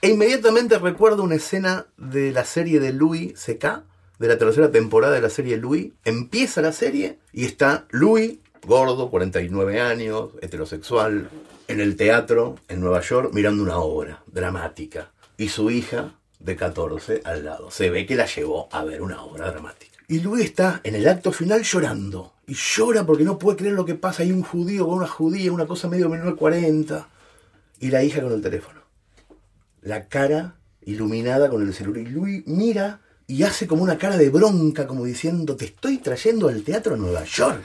[0.00, 3.84] E inmediatamente recuerdo una escena de la serie de Louis C.K.,
[4.18, 5.92] de la tercera temporada de la serie Louis.
[6.04, 11.30] Empieza la serie y está Louis, gordo, 49 años, heterosexual,
[11.68, 15.12] en el teatro en Nueva York mirando una obra dramática.
[15.36, 17.70] Y su hija, de 14, al lado.
[17.70, 19.98] Se ve que la llevó a ver una obra dramática.
[20.08, 22.34] Y Louis está en el acto final llorando.
[22.46, 24.22] Y llora porque no puede creer lo que pasa.
[24.22, 27.08] Hay un judío con una judía, una cosa medio menor de 40.
[27.80, 28.82] Y la hija con el teléfono
[29.82, 32.02] la cara iluminada con el celular.
[32.02, 36.48] Y Luis mira y hace como una cara de bronca, como diciendo, te estoy trayendo
[36.48, 37.62] al teatro a Nueva York.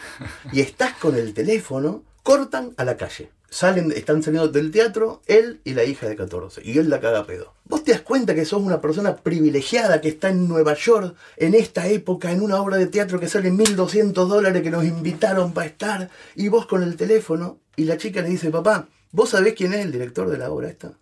[0.51, 3.31] Y estás con el teléfono, cortan a la calle.
[3.49, 6.61] Salen, están saliendo del teatro, él y la hija de 14.
[6.65, 7.53] Y él la caga pedo.
[7.63, 11.53] Vos te das cuenta que sos una persona privilegiada que está en Nueva York en
[11.55, 15.67] esta época, en una obra de teatro que sale 1200 dólares que nos invitaron para
[15.67, 16.09] estar.
[16.35, 17.59] Y vos con el teléfono.
[17.75, 20.67] Y la chica le dice, papá, ¿vos sabés quién es el director de la obra
[20.67, 20.93] esta?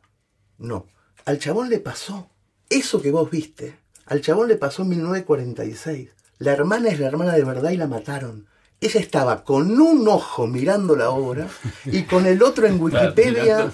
[0.57, 0.85] No.
[1.25, 2.29] Al chabón le pasó
[2.69, 3.77] eso que vos viste.
[4.05, 6.09] Al chabón le pasó en 1946.
[6.37, 8.47] La hermana es la hermana de verdad y la mataron.
[8.81, 11.47] Ella estaba con un ojo mirando la obra
[11.85, 13.71] y con el otro en Wikipedia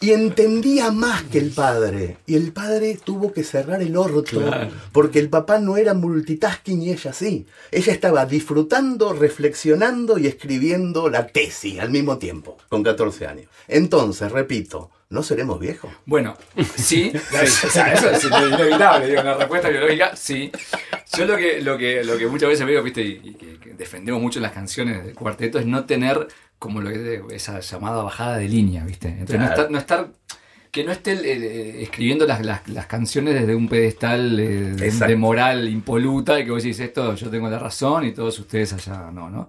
[0.00, 2.18] y entendía más que el padre.
[2.26, 4.70] Y el padre tuvo que cerrar el orto Claro.
[4.92, 7.46] porque el papá no era multitasking y ella sí.
[7.72, 13.46] Ella estaba disfrutando, reflexionando y escribiendo la tesis al mismo tiempo, con 14 años.
[13.68, 15.90] Entonces, repito, ¿no seremos viejos?
[16.04, 16.36] Bueno,
[16.76, 20.50] sí, o sea, eso es inevitable, digo, la respuesta biológica, sí.
[21.16, 23.74] Yo lo que, lo que, lo que muchas veces veo, viste, y, y que, que
[23.74, 26.26] defendemos mucho en las canciones del cuarteto, es no tener
[26.58, 29.08] como lo que es esa llamada bajada de línea, viste.
[29.08, 29.52] Entonces no Claro.
[29.54, 30.08] estar, no estar
[30.70, 35.16] que no esté eh, escribiendo las, las, las canciones desde un pedestal eh, de, de
[35.16, 39.10] moral impoluta y que vos decís esto, yo tengo la razón y todos ustedes allá
[39.10, 39.48] no, ¿no?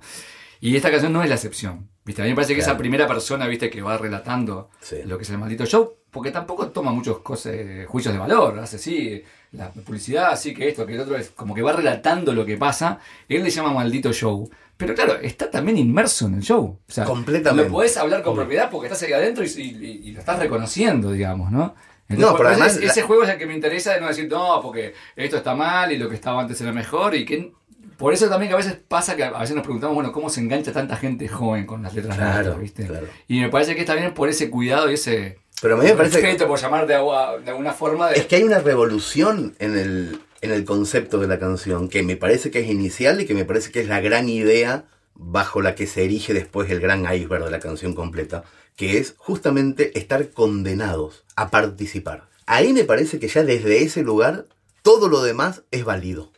[0.62, 2.24] Y esta canción no es la excepción, ¿viste?
[2.24, 2.72] A mí me parece que Claro.
[2.72, 3.70] esa primera persona, ¿viste?
[3.70, 4.96] Que va relatando Sí.
[5.06, 7.54] lo que es el maldito show, porque tampoco toma muchos cosas,
[7.88, 11.54] juicios de valor, hace así, la publicidad, así que esto, que el otro, es como
[11.54, 14.50] que va relatando lo que pasa, él le llama maldito show.
[14.78, 16.80] Pero claro, está también inmerso en el show.
[16.88, 17.66] O sea, Completamente.
[17.68, 21.12] Lo podés hablar con propiedad porque estás ahí adentro y, y- y lo estás reconociendo,
[21.12, 21.76] digamos, ¿no?
[22.10, 24.08] Entonces, No, pero además ese, la- ese juego es el que me interesa de no
[24.08, 27.52] decir, no, porque esto está mal y lo que estaba antes era mejor y que
[27.98, 30.40] Por eso también que a veces pasa que a veces nos preguntamos, bueno, ¿cómo se
[30.40, 32.86] engancha tanta gente joven con las letras Claro, nuestras, ¿viste?
[32.88, 33.08] claro.
[33.28, 35.94] Y me parece que está bien por ese cuidado y ese Pero a mí me
[35.96, 38.20] parece que- respeto, por llamar de, agua- de alguna forma de...
[38.20, 42.16] Es que hay una revolución en el, en el concepto de la canción que me
[42.18, 45.74] parece que es inicial y que me parece que es la gran idea bajo la
[45.74, 48.44] que se erige después el gran iceberg de la canción completa,
[48.76, 52.28] que es justamente estar condenados a participar.
[52.46, 54.46] Ahí me parece que ya desde ese lugar
[54.84, 56.32] todo lo demás es válido.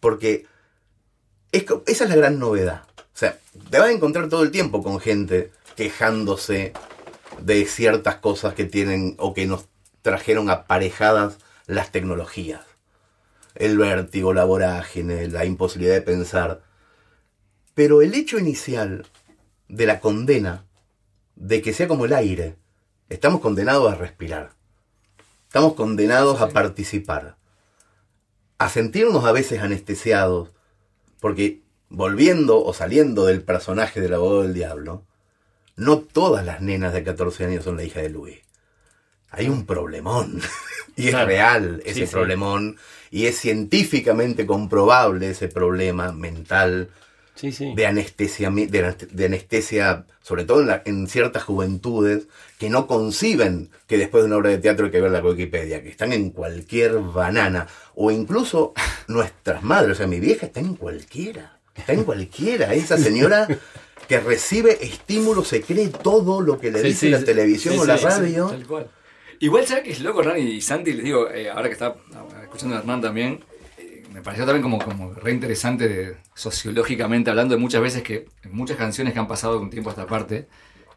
[0.00, 0.44] Porque
[1.52, 2.82] es esa es la gran novedad.
[2.96, 3.38] O sea,
[3.70, 6.72] te vas a encontrar todo el tiempo con gente quejándose
[7.40, 9.66] de ciertas cosas que tienen o que nos
[10.02, 12.62] trajeron aparejadas las tecnologías.
[13.54, 16.62] El vértigo, la vorágine, la imposibilidad de pensar.
[17.74, 19.06] Pero el hecho inicial
[19.68, 20.64] de la condena,
[21.36, 22.56] de que sea como el aire,
[23.08, 24.50] estamos condenados a respirar.
[25.46, 27.36] Estamos condenados a participar.
[28.58, 30.50] A sentirnos a veces anestesiados.
[31.20, 35.04] Porque volviendo o saliendo del personaje del abogado del diablo,
[35.76, 38.38] no todas las nenas de 14 años son la hija de Luis.
[39.30, 40.40] Hay un problemón.
[40.96, 42.12] y es real ese Sí, sí.
[42.12, 42.76] problemón.
[43.10, 46.90] Y es científicamente comprobable ese problema mental
[47.40, 47.72] Sí, sí.
[47.74, 52.26] de anestesia, de, anest- de anestesia, sobre todo en, la- en ciertas juventudes,
[52.58, 55.82] que no conciben que después de una obra de teatro hay que ver la Wikipedia,
[55.82, 58.72] que están en cualquier banana, o incluso
[59.08, 63.46] nuestras madres, o sea, mi vieja está en cualquiera, está en cualquiera, esa señora
[64.08, 67.78] que recibe estímulos, se cree todo lo que le Sí, dice sí, la sí, televisión
[67.78, 68.46] o la radio.
[68.48, 68.90] Tal cual.
[69.40, 70.92] Igual, ¿sabes qué es loco, Hernán y Santi?
[70.94, 73.38] Les digo, eh, ahora que está ah, escuchando a Hernán también,
[74.18, 78.52] me pareció también como, como re interesante de- sociológicamente hablando de muchas veces que, en
[78.54, 80.48] muchas canciones que han pasado de un tiempo a esta parte,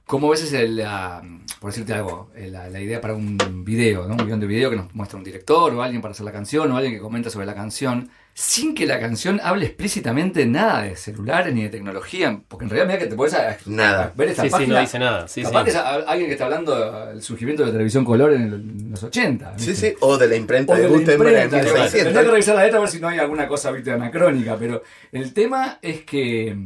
[0.08, 1.22] como a veces, el, la-
[1.60, 4.16] por decirte algo, eh, la idea para un video, ¿no?
[4.16, 6.72] un guion de video que nos muestra un director o alguien para hacer la canción
[6.72, 10.96] o alguien que comenta sobre la canción, sin que la canción hable explícitamente nada de
[10.96, 13.36] celulares ni de tecnología, porque en realidad mira que te puedes
[13.68, 14.14] Nada.
[14.16, 15.28] ver esta Sí, sí, página no dice nada.
[15.28, 15.64] Sí, Capaz sí.
[15.66, 18.54] que es a- alguien que está hablando del surgimiento de la televisión color en, el-
[18.54, 19.54] en los 80.
[19.60, 19.90] Sí, ¿viste?
[19.92, 22.32] sí, o de la imprenta O de de Gutenberg en imprenta, Tendría que 1600.
[22.32, 23.92] revisar la letra a ver si no hay alguna cosa ¿viste?
[23.92, 26.58] anacrónica, pero el tema es que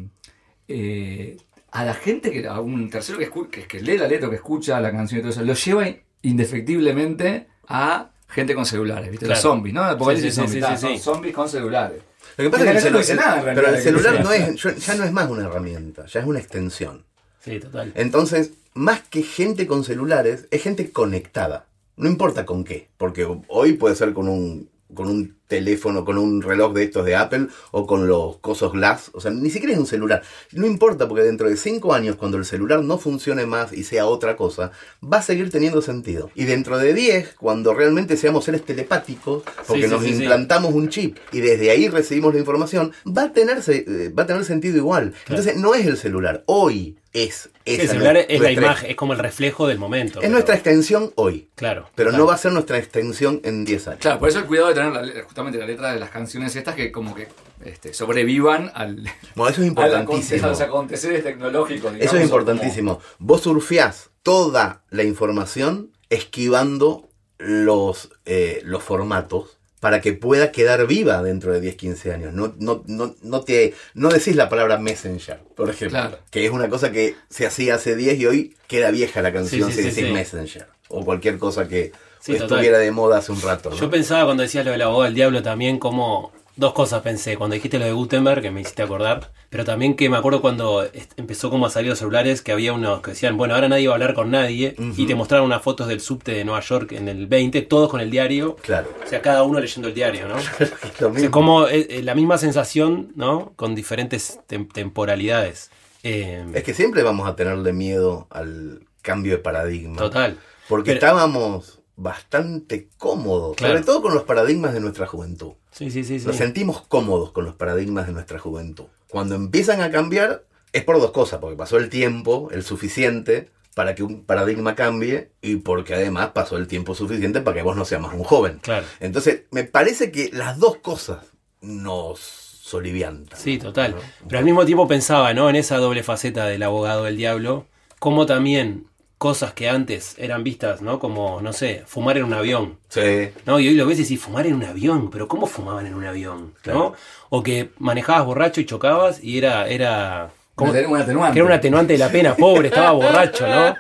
[0.67, 1.38] eh,
[1.71, 4.36] a la gente, que a un tercero que, escu- que, que lee la letra, que
[4.36, 5.86] escucha la canción y todo eso, lo lleva
[6.21, 9.28] indefectiblemente a gente con celulares, ¿viste?
[9.28, 9.84] Los zombies, ¿no?
[9.84, 12.02] Apocalipsis Sí, sí, sí, zombie, sí, son zombies con celulares.
[12.38, 14.32] Lo que pasa es que el canción no dice nada, en pero el celular no
[14.32, 17.06] es, ya no es más una herramienta, ya es una extensión.
[17.39, 17.93] Sí, total.
[17.95, 21.65] Entonces, más que gente con celulares, es gente conectada.
[21.95, 26.41] No importa con qué, porque hoy puede ser con un, con un teléfono, con un
[26.41, 29.12] reloj de estos de Apple o con los cosos Glass.
[29.13, 30.21] O sea, ni siquiera es un celular.
[30.51, 34.05] No importa, porque dentro de cinco años, cuando el celular no funcione más y sea
[34.05, 36.31] otra cosa, va a seguir teniendo sentido.
[36.36, 40.73] Y dentro de 10, cuando realmente seamos seres telepáticos, porque Sí, sí, nos sí, implantamos
[40.73, 44.77] un chip y desde ahí recibimos la información, va a eh, va a tener sentido
[44.77, 45.13] igual.
[45.27, 46.43] Entonces, no es el celular.
[46.47, 50.19] Hoy es esa el celular es la imagen, es como el reflejo del momento.
[50.19, 51.49] Es pero- nuestra extensión hoy.
[51.56, 51.89] Claro.
[51.95, 53.99] Pero no va a ser nuestra extensión en 10 años.
[54.01, 56.75] Claro, por eso el cuidado de tener la justamente la letra de las canciones estas
[56.75, 57.28] que como que
[57.63, 60.47] este, sobrevivan al, Bueno, eso es aconte- a importantísimo.
[60.49, 61.93] los aconteceres tecnológicos.
[61.93, 62.99] digamos, Eso es importantísimo.
[63.17, 69.55] Vos surfeás toda la información esquivando los, eh, los formatos
[69.86, 72.34] para que pueda quedar viva dentro de 10, 15 años.
[72.34, 76.00] No, no, no, no, te, no decís la palabra messenger, por ejemplo.
[76.00, 76.17] Claro.
[76.32, 79.69] Que es una cosa que se hacía hace 10 y hoy queda vieja la canción
[79.69, 80.65] Sí, si sí, sí, decís messenger.
[80.88, 82.80] O cualquier cosa que estuviera total.
[82.80, 83.76] de moda hace un rato.
[83.76, 87.38] Yo pensaba cuando decías lo del abogado del diablo también como dos cosas pensé.
[87.38, 90.88] Cuando dijiste lo de Gutenberg, que me hiciste acordar, pero también que me acuerdo cuando
[91.18, 93.94] empezó como a salir los celulares, que había unos que decían, bueno, ahora nadie va
[93.94, 97.08] a hablar con nadie, y te mostraron unas fotos del subte de Nueva York en
[97.10, 98.56] el 20, todos con el diario.
[98.62, 98.89] Claro.
[99.04, 100.36] O sea, cada uno leyendo el diario, ¿no?
[101.10, 103.54] O sea, como eh, eh, la misma sensación, ¿no?
[103.56, 105.72] Con diferentes tem- temporalidades.
[106.04, 109.98] Eh, Es que siempre vamos a tenerle miedo al cambio de paradigma.
[109.98, 110.38] total.
[110.70, 113.73] Porque Pero- estábamos bastante cómodos, Claro.
[113.75, 115.53] sobre todo con los paradigmas de nuestra juventud.
[115.71, 116.19] Sí, sí, sí.
[116.19, 116.27] sí.
[116.27, 118.86] Nos sentimos cómodos con los paradigmas de nuestra juventud.
[119.10, 123.95] Cuando empiezan a cambiar es por dos cosas, porque pasó el tiempo, el suficiente, para
[123.95, 127.86] que un paradigma cambie y porque además pasó el tiempo suficiente para que vos no
[127.86, 128.60] seas más un joven.
[128.62, 128.86] Claro.
[128.99, 131.19] Entonces, me parece que las dos cosas
[131.62, 133.39] nos soliviantan.
[133.39, 133.91] Sí, total.
[133.91, 133.97] ¿no?
[134.27, 135.49] Pero al mismo tiempo pensaba, ¿no?
[135.49, 137.65] En esa doble faceta del abogado del diablo,
[137.99, 140.99] como también cosas que antes eran vistas, ¿no?
[140.99, 142.78] Como, no sé, fumar en un avión.
[142.89, 143.30] Sí.
[143.45, 143.60] ¿no?
[143.60, 146.06] Y hoy lo ves y decís, fumar en un avión, pero ¿cómo fumaban en un
[146.06, 146.54] avión?
[146.62, 146.80] Claro.
[146.80, 146.93] ¿no?
[147.30, 151.34] O que manejabas borracho y chocabas y era, era como- Un aten- un atenuante.
[151.34, 153.76] que era un atenuante de la pena, pobre, estaba borracho, ¿no?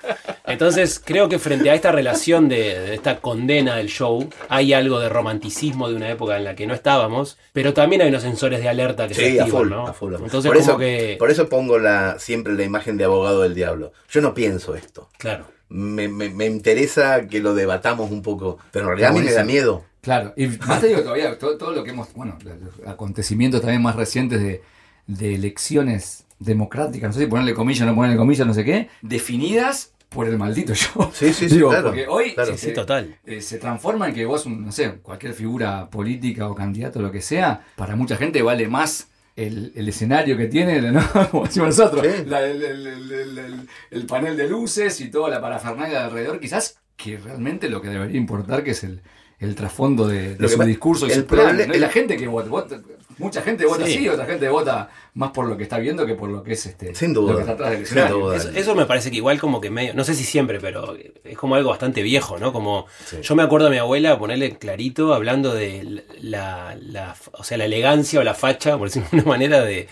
[0.45, 4.99] Entonces creo que frente a esta relación de, de esta condena del show, hay algo
[4.99, 8.61] de romanticismo de una época en la que no estábamos, pero también hay unos sensores
[8.61, 9.87] de alerta que se Sí, a activan, full, ¿no?
[9.87, 10.23] a full, full.
[10.25, 11.15] Entonces por, como eso, que...
[11.17, 13.91] por eso pongo la, siempre la imagen de abogado del diablo.
[14.09, 15.09] Yo no pienso esto.
[15.17, 15.45] Claro.
[15.69, 19.31] Me, me- me interesa que lo debatamos un poco, pero en realidad a mí me
[19.33, 19.83] da miedo.
[20.01, 23.61] Claro, y más te digo todavía, todo, todo lo que hemos, bueno, los los acontecimientos
[23.61, 24.61] también más recientes de,
[25.07, 28.89] de elecciones democráticas, no sé si ponerle comillas o no ponerle comillas, no sé qué,
[29.01, 31.09] definidas por el maldito show.
[31.13, 32.51] Sí, sí, sí, Digo, claro, Porque hoy claro.
[32.57, 33.17] se, Sí, total.
[33.25, 37.11] eh, se transforma en que vos, un- no sé, cualquier figura política o candidato, lo
[37.11, 41.01] que sea, para mucha gente vale más el, el escenario que tiene, ¿no?
[41.31, 42.23] como decimos nosotros, Sí.
[42.27, 46.05] la- el, el- el- el- el- el panel de luces y toda la parafernalia de
[46.05, 49.01] alrededor, quizás que realmente lo que debería importar que es el,
[49.39, 51.63] el trasfondo de, de su discurso y el su plan, ¿no?
[51.63, 52.79] Y el- la gente que vota-
[53.17, 53.93] mucha gente vota Sí.
[53.99, 56.65] sí, otra gente vota más por lo que está viendo que por lo que es
[56.65, 57.31] este Sin duda.
[57.31, 58.35] lo que está atrás del Sin duda.
[58.37, 61.37] Eso, eso me parece que igual como que medio, no sé si siempre, pero es
[61.37, 62.51] como algo bastante viejo, ¿no?
[62.53, 63.17] Como Sí.
[63.21, 67.65] yo me acuerdo a mi abuela ponerle clarito hablando de la, la- o sea, la
[67.65, 69.87] elegancia o la facha, por decirlo de una manera, de,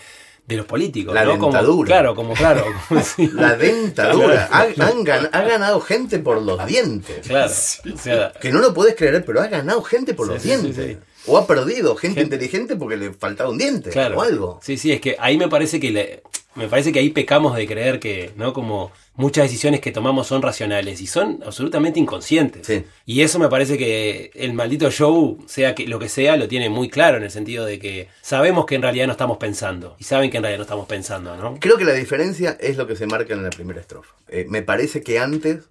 [0.46, 1.38] de los políticos, La ¿no?
[1.40, 1.88] Como- dentadura.
[1.88, 3.30] claro, como claro, como sí.
[3.34, 4.50] La dentadura.
[4.52, 7.26] Ha, han gan- ha ganado gente por los dientes.
[7.26, 10.42] claro, o sea, Que no lo puedes creer, pero ha ganado gente por Sí, los
[10.42, 10.98] sí, sí, dientes.
[11.26, 14.18] O ha perdido gente, Gente- inteligente porque le faltaba un diente claro.
[14.18, 14.60] o algo.
[14.62, 16.24] Sí, sí, es que ahí me parece que le-
[16.56, 18.54] me parece que ahí pecamos de creer que, ¿no?
[18.54, 22.68] Como muchas decisiones que tomamos son racionales y son absolutamente inconscientes.
[22.68, 22.84] Sí.
[23.06, 26.70] Y eso me parece que el maldito show, sea que lo que sea, lo tiene
[26.70, 30.04] muy claro en el sentido de que sabemos que en realidad no estamos pensando y
[30.04, 31.58] saben que en realidad no estamos pensando, ¿no?
[31.60, 34.14] Creo que la diferencia es lo que se marca en la primera estrofa.
[34.28, 35.70] Eh, me parece que antes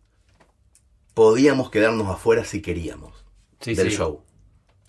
[1.15, 3.13] podíamos quedarnos afuera si queríamos
[3.61, 3.97] Sí, del sí.
[3.99, 4.23] show.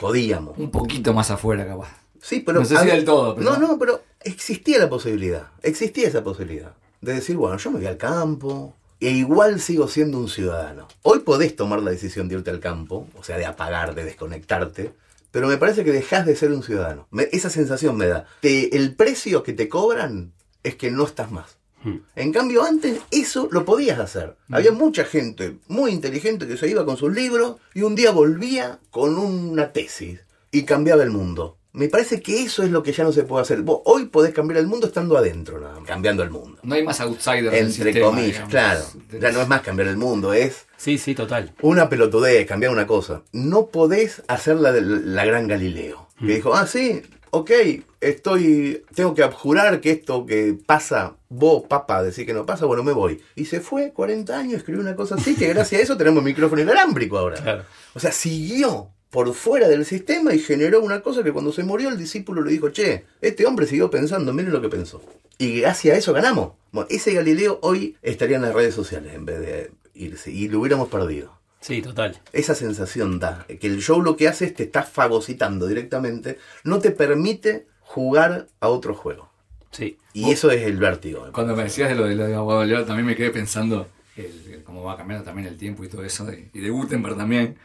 [0.03, 0.57] Podíamos.
[0.57, 1.87] Un poquito más afuera capaz.
[2.21, 2.59] Sí, pero.
[2.59, 5.47] No sé si del todo, pero- No, no, pero existía la posibilidad.
[5.61, 6.73] Existía esa posibilidad.
[6.99, 8.75] De decir, bueno, yo me voy al campo.
[8.99, 10.89] E igual sigo siendo un ciudadano.
[11.03, 14.91] Hoy podés tomar la decisión de irte al campo, o sea, de apagar, de desconectarte.
[15.31, 17.07] Pero me parece que dejás de ser un ciudadano.
[17.09, 18.25] Me- esa sensación me da.
[18.41, 21.57] Te- el precio que te cobran es que no estás más.
[21.83, 21.97] Hmm.
[22.15, 24.35] En cambio, antes eso lo podías hacer.
[24.49, 28.79] Había mucha gente muy inteligente que se iba con sus libros y un día volvía
[28.89, 31.57] con una tesis y cambiaba el mundo.
[31.75, 33.63] Me parece que eso es lo que ya no se puede hacer.
[33.63, 36.59] Vos hoy podés cambiar el mundo estando adentro, nada más, cambiando el mundo.
[36.61, 38.51] No hay más outsiders del Entre sistema, comillas, digamos.
[38.51, 38.83] claro.
[39.19, 41.51] Ya no es más cambiar el mundo, es Sí, sí, total.
[41.63, 43.23] una pelotudez, cambiar una cosa.
[43.31, 46.07] No podés hacer la, de- la gran Galileo.
[46.19, 47.01] Que dijo, ah, sí,
[47.33, 47.51] ok,
[47.99, 52.83] estoy, tengo que abjurar que esto que pasa, vos, papá, decir que no pasa, bueno,
[52.83, 53.21] me voy.
[53.35, 56.61] Y se fue, 40 años, escribió una cosa así, que gracias a eso tenemos micrófono
[56.61, 57.41] inalámbrico ahora.
[57.41, 57.63] Claro.
[57.95, 61.89] O sea, siguió por fuera del sistema y generó una cosa que cuando se murió
[61.89, 65.01] el discípulo le dijo, che, este hombre siguió pensando, miren lo que pensó.
[65.39, 66.51] Y gracias a eso ganamos.
[66.71, 70.59] Bueno, ese Galileo hoy estaría en las redes sociales en vez de irse y lo
[70.59, 71.42] hubiéramos perdido.
[71.63, 72.19] Sí, total.
[72.33, 76.79] Esa sensación da, que el show lo que hace es te está fagocitando directamente, no
[76.79, 79.29] te permite jugar a otro juego.
[79.71, 79.97] Sí.
[80.13, 81.29] Y eso es el vértigo.
[81.31, 84.53] Cuando me decías de lo de, lo de Abogado León, también me quedé pensando el-
[84.53, 87.57] el cómo va cambiando también el tiempo y todo eso, de- y de Gutenberg también,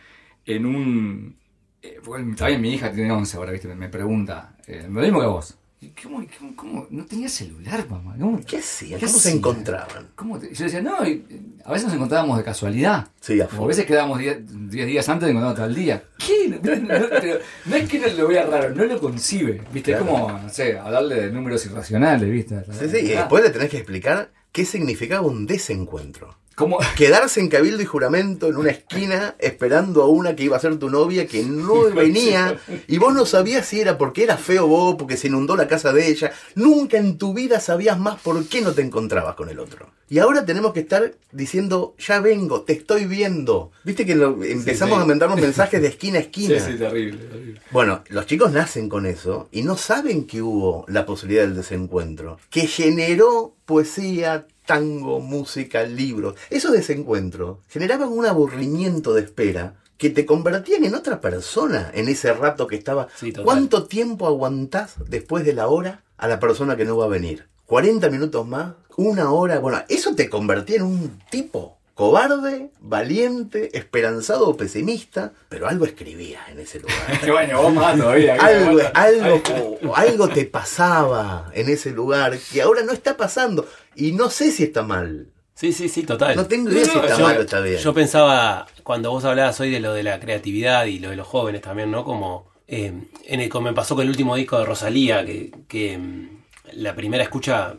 [0.47, 1.37] en un...
[1.83, 3.75] eh, porque también mi hija tiene 11 ahora, ¿viste?
[3.75, 5.57] Me pregunta, eh, lo mismo que vos.
[5.81, 6.87] ¿Y ¿Cómo, cómo, cómo?
[6.91, 8.17] No tenía celular, mamá.
[8.19, 8.99] ¿Cómo, ¿Qué hacía?
[8.99, 10.09] ¿Qué ¿Cómo se encontraban?
[10.17, 11.25] cómo te- Yo decía, no, y,
[11.65, 13.07] a veces nos encontrábamos de casualidad.
[13.21, 14.41] Sí, a a veces quedábamos 10
[14.87, 16.03] días antes de encontrarnos tal día.
[16.19, 16.49] ¿Qué?
[16.49, 19.63] No, no, no, pero no es que no lo vea raro, no lo concibe.
[19.73, 19.93] ¿Viste?
[19.93, 20.05] Claro.
[20.05, 22.65] Es como, no sé, hablarle de números irracionales, ¿viste?
[22.73, 26.37] Sí, sí, y Ah, después le tenés que explicar qué significaba un desencuentro.
[26.59, 26.79] ¿Cómo?
[26.97, 30.77] Quedarse en cabildo y juramento en una esquina esperando a una que iba a ser
[30.79, 34.97] tu novia que no venía y vos no sabías si era porque era feo vos,
[34.99, 36.33] porque se inundó la casa de ella.
[36.57, 39.91] Nunca en tu vida sabías más por qué no te encontrabas con el otro.
[40.11, 43.71] Y ahora tenemos que estar diciendo, ya vengo, te estoy viendo.
[43.85, 45.03] Viste que lo- empezamos sí.
[45.03, 46.59] a mandarnos mensajes de esquina a esquina.
[46.59, 47.61] Sí, sí, terrible, terrible.
[47.71, 52.39] Bueno, los chicos nacen con eso y no saben que hubo la posibilidad del desencuentro,
[52.51, 56.35] que generó poesía, tango, música, libros.
[56.51, 62.35] Esos desencuentros generaban un aburrimiento de espera que te convertían en otra persona en ese
[62.35, 63.09] rato que estaba.
[63.17, 63.33] Sí.
[63.33, 67.49] ¿Cuánto tiempo aguantás después de la hora a la persona que no va a venir?
[67.67, 68.75] ¿40 minutos más?
[68.99, 69.59] ¿Una hora?
[69.59, 76.39] Bueno, eso te convertía en un tipo cobarde, valiente, esperanzado o pesimista, pero algo escribía
[76.49, 77.21] en ese lugar.
[77.25, 78.37] Que bueno, vos más todavía.
[78.37, 83.67] algo, algo, algo te pasaba en ese lugar que ahora no está pasando.
[83.97, 85.27] Y no sé si está mal.
[85.55, 86.37] Sí, sí, sí, total.
[86.37, 87.79] No tengo idea si está yo, mal o está bien.
[87.79, 91.27] yo pensaba, cuando vos hablabas hoy de lo de la creatividad y lo de los
[91.27, 92.05] jóvenes también, ¿no?
[92.05, 92.93] Como, eh,
[93.25, 96.29] en el, como me pasó con el último disco de Rosalía, que, que mm,
[96.75, 97.75] la primera escucha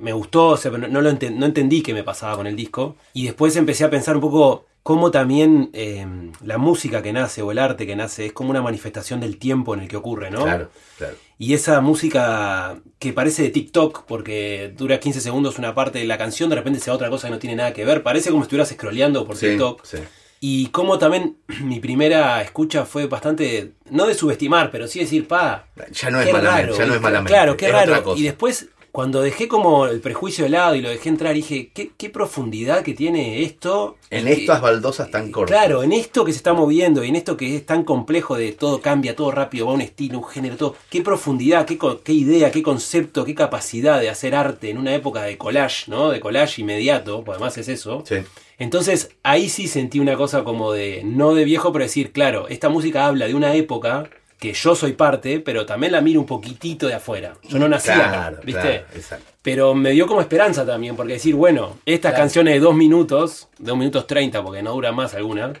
[0.00, 2.56] me gustó, o sea, no, no lo enten- no entendí qué me pasaba con el
[2.56, 2.96] disco.
[3.12, 6.06] Y después empecé a pensar un poco cómo también eh,
[6.42, 9.74] la música que nace o el arte que nace es como una manifestación del tiempo
[9.74, 10.44] en el que ocurre, ¿no?
[10.44, 11.14] Claro, claro.
[11.38, 16.18] Y esa música que parece de TikTok, porque dura 15 segundos una parte de la
[16.18, 18.02] canción, de repente se va otra cosa que no tiene nada que ver.
[18.02, 19.84] Parece como si estuvieras scrolleando por Sí, TikTok.
[19.84, 19.98] sí.
[20.42, 25.66] Y como también mi primera escucha fue bastante, no de subestimar, pero sí decir, pa,
[25.92, 27.32] Ya no es malamente, raro, ya no es malamente.
[27.32, 28.16] Claro, qué es raro.
[28.16, 31.90] Y después, cuando dejé como el prejuicio de lado y lo dejé entrar, dije, qué,
[31.96, 33.96] qué profundidad que tiene esto.
[34.10, 35.56] En que- estas baldosas tan cortas.
[35.56, 38.52] Claro, en esto que se está moviendo y en esto que es tan complejo de
[38.52, 40.76] todo cambia, todo rápido, va un estilo, un género, todo.
[40.90, 45.22] Qué profundidad, qué, qué idea, qué concepto, qué capacidad de hacer arte en una época
[45.22, 46.10] de collage, ¿no?
[46.10, 48.02] De collage inmediato, pues además es eso.
[48.06, 48.16] Sí.
[48.58, 52.68] Entonces ahí sí sentí una cosa como de, no de viejo, pero decir, claro, esta
[52.68, 56.86] música habla de una época que yo soy parte, pero también la miro un poquitito
[56.88, 57.34] de afuera.
[57.48, 58.60] Yo no nací acá, Claro, ¿viste?
[58.60, 59.26] claro, exacto.
[59.42, 63.76] Pero me dio como esperanza también, porque decir, bueno, estas canciones de dos minutos, dos
[63.76, 65.52] minutos treinta, porque no dura más alguna,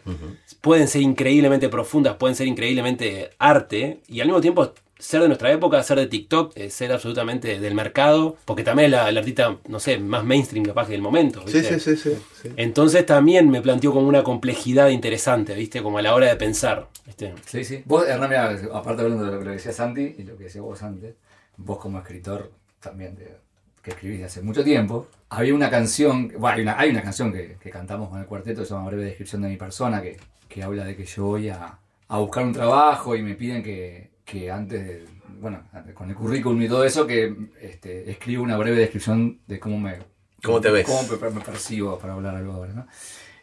[0.60, 5.50] pueden ser increíblemente profundas, pueden ser increíblemente arte, y al mismo tiempo ser de nuestra
[5.52, 9.56] época, ser de TikTok, eh, ser absolutamente del mercado, porque también es la, la artista,
[9.68, 11.42] no sé, más mainstream capaz que del momento.
[11.46, 11.80] Sí, ¿viste?
[11.80, 12.48] sí, sí, sí, sí.
[12.56, 15.82] Entonces también me planteó como una complejidad interesante, ¿viste?
[15.82, 17.34] Como a la hora de pensar, ¿viste?
[17.46, 17.82] Sí, sí.
[17.86, 20.60] Vos, Hernán, mirá, aparte hablando de lo que le decía Santi y lo que decía
[20.62, 21.14] vos antes,
[21.56, 23.36] vos como escritor también de-
[23.82, 27.32] que escribís de hace mucho tiempo, había una canción, bueno, hay una, hay una canción
[27.32, 30.18] que, que cantamos con el cuarteto, que se llama Breve Descripción de mi persona, que,
[30.48, 34.09] que habla de que yo voy a, a buscar un trabajo y me piden que,
[34.30, 35.04] que antes de,
[35.40, 39.78] bueno, con el currículum y todo eso, que este, escriba una breve descripción de cómo
[39.80, 39.98] me...
[40.42, 40.86] ¿Cómo te ves?
[40.86, 42.86] Cómo me, me percibo, para hablar algo ahora, ¿no?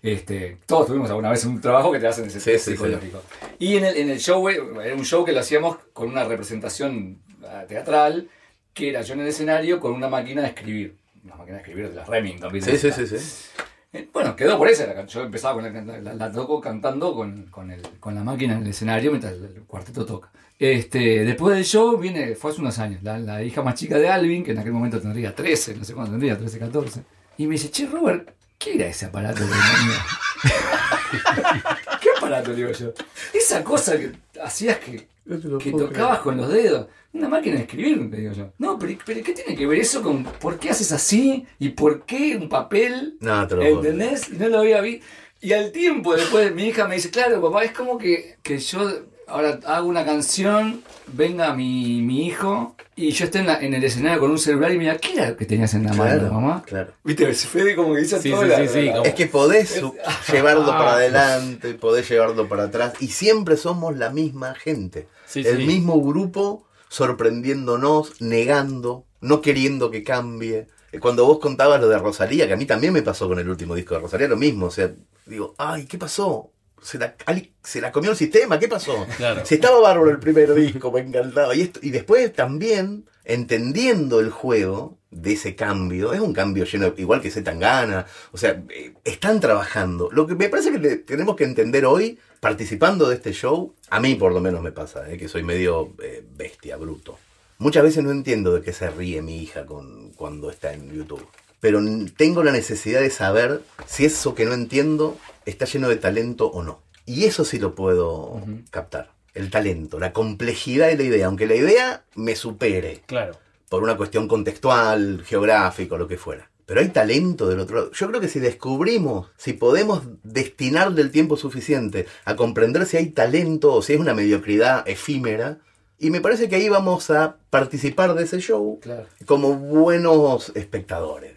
[0.02, 2.78] Este, todos tuvimos alguna vez un trabajo que te hacen ese Sí, test sí, sí.
[2.78, 3.21] psicológico.
[3.60, 7.19] Y en el, en el show, era un show que lo hacíamos con una representación
[7.43, 8.30] ah, teatral,
[8.73, 10.95] que era yo en el escenario con una máquina de escribir.
[11.26, 12.54] Una máquina de escribir de las Remington.
[12.54, 12.78] ¿viste?
[12.78, 13.50] Sí, sí, sí, sí.
[13.93, 14.86] Eh, Bueno, quedó por eso.
[14.86, 18.23] la can- Yo empezaba con la, la, la toco cantando con, con, el, con la
[18.23, 20.32] máquina en el escenario mientras el, cuarteto toca.
[20.60, 24.43] Este, después del show viene, fue hace unos años, la, hija más chica de Alvin,
[24.43, 27.04] que en aquel momento tendría 13, no sé cuándo tendría, 13, 14.
[27.38, 30.06] Y me dice, che, Robert, ¿qué era ese aparato tenía?
[32.02, 32.91] ¿Qué aparato, digo yo?
[33.34, 34.12] Esa cosa que
[34.43, 36.88] hacías que, No te que tocabas con los dedos.
[37.12, 38.54] Una máquina de escribir, le digo yo.
[38.58, 41.46] No, pero, pero ¿qué tiene que ver eso con por qué haces así?
[41.60, 43.18] ¿Y por qué un papel?
[43.20, 44.30] No, te lo ¿Entendés?
[44.30, 45.06] Y no lo había visto.
[45.42, 48.90] Y al tiempo después mi hija me dice, claro, papá, es como que, que yo
[49.28, 53.84] ahora hago una canción, venga mi, mi hijo y yo esté en, la- en el
[53.84, 56.34] escenario con un celular y mira, ¿qué era lo que tenías en la mano, Claro,
[56.34, 56.63] mamá?
[56.66, 56.94] claro.
[57.04, 59.26] Viste, Fede como que hizo Sí, todo sí, la- sí, sí, la- como- Es que
[59.28, 59.82] podés
[60.32, 60.96] llevarlo para Ah.
[60.96, 62.94] adelante, podés llevarlo para atrás.
[63.00, 65.08] Y siempre somos la misma gente.
[65.28, 65.66] Sí, el sí.
[65.66, 70.68] mismo grupo sorprendiéndonos, negando, no queriendo que cambie.
[70.92, 73.50] Eh, Cuando vos contabas lo de Rosalía, que a mí también me pasó con el
[73.50, 74.68] último disco de Rosalía, lo mismo.
[74.68, 74.92] O sea,
[75.26, 76.52] digo, ay, ¿qué pasó?
[76.82, 77.16] Se la,
[77.63, 79.08] se la comió el sistema, ¿qué pasó?
[79.18, 79.46] Claro.
[79.46, 81.56] Si estaba bárbaro el primer disco, me encantaba.
[81.56, 86.94] Y, esto, y después también, entendiendo el juego de ese cambio, es un cambio lleno,
[86.98, 90.10] igual que Zetangana, o sea, eh, están trabajando.
[90.12, 94.16] Lo que me parece que tenemos que entender hoy, participando de este show, a mí
[94.16, 97.18] por lo menos me pasa, eh, que soy medio eh, bestia, bruto.
[97.60, 101.28] Muchas veces no entiendo de qué se ríe mi hija con, cuando está en YouTube.
[101.60, 101.80] Pero
[102.15, 106.63] tengo la necesidad de saber si eso que no entiendo está lleno de talento o
[106.63, 106.82] no.
[107.06, 109.12] Y eso sí lo puedo captar.
[109.34, 113.38] El talento, la complejidad de la idea, aunque la idea me supere Claro.
[113.70, 116.50] por una cuestión contextual, geográfico, lo que fuera.
[116.65, 117.91] Pero hay talento del otro lado.
[117.93, 123.08] Yo creo que si descubrimos, si podemos destinarle el tiempo suficiente a comprender si hay
[123.12, 125.60] talento o si es una mediocridad efímera,
[126.00, 129.06] y me parece que ahí vamos a participar de ese show Claro.
[129.26, 131.37] como buenos espectadores.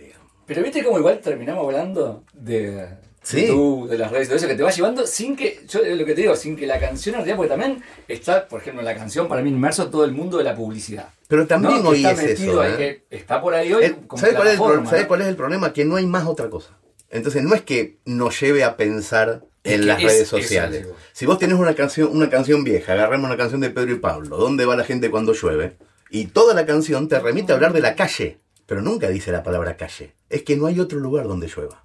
[0.51, 2.89] Pero viste cómo igual terminamos hablando de
[3.23, 3.47] Sí.
[3.47, 6.13] YouTube, de las redes, todo eso que te va llevando sin que, yo lo que
[6.17, 8.97] te digo, sin que la canción en realidad, porque también está, por ejemplo, en la
[8.97, 11.11] canción para mí inmerso todo el mundo de la publicidad.
[11.29, 11.91] Pero también ¿no?
[11.91, 12.61] hoy es metido eso.
[12.63, 13.05] ahí, ¿eh?
[13.09, 15.09] que está por ahí hoy Eh, como ¿Sabe cuál, es el, pro- plataforma, sabe ¿no?
[15.09, 15.73] cuál es el problema?
[15.73, 16.77] Que no hay más otra cosa.
[17.11, 20.89] Entonces no es que nos lleve a pensar en las es- redes sociales.
[21.13, 24.37] Si vos tenés una canción, una canción vieja, agarramos una canción de Pedro y Pablo,
[24.37, 25.77] ¿dónde va la gente cuando llueve?
[26.11, 28.39] Y toda la canción te remite a hablar de la calle,
[28.71, 30.13] pero nunca dice la palabra calle.
[30.29, 31.83] Es que no hay otro lugar donde llueva.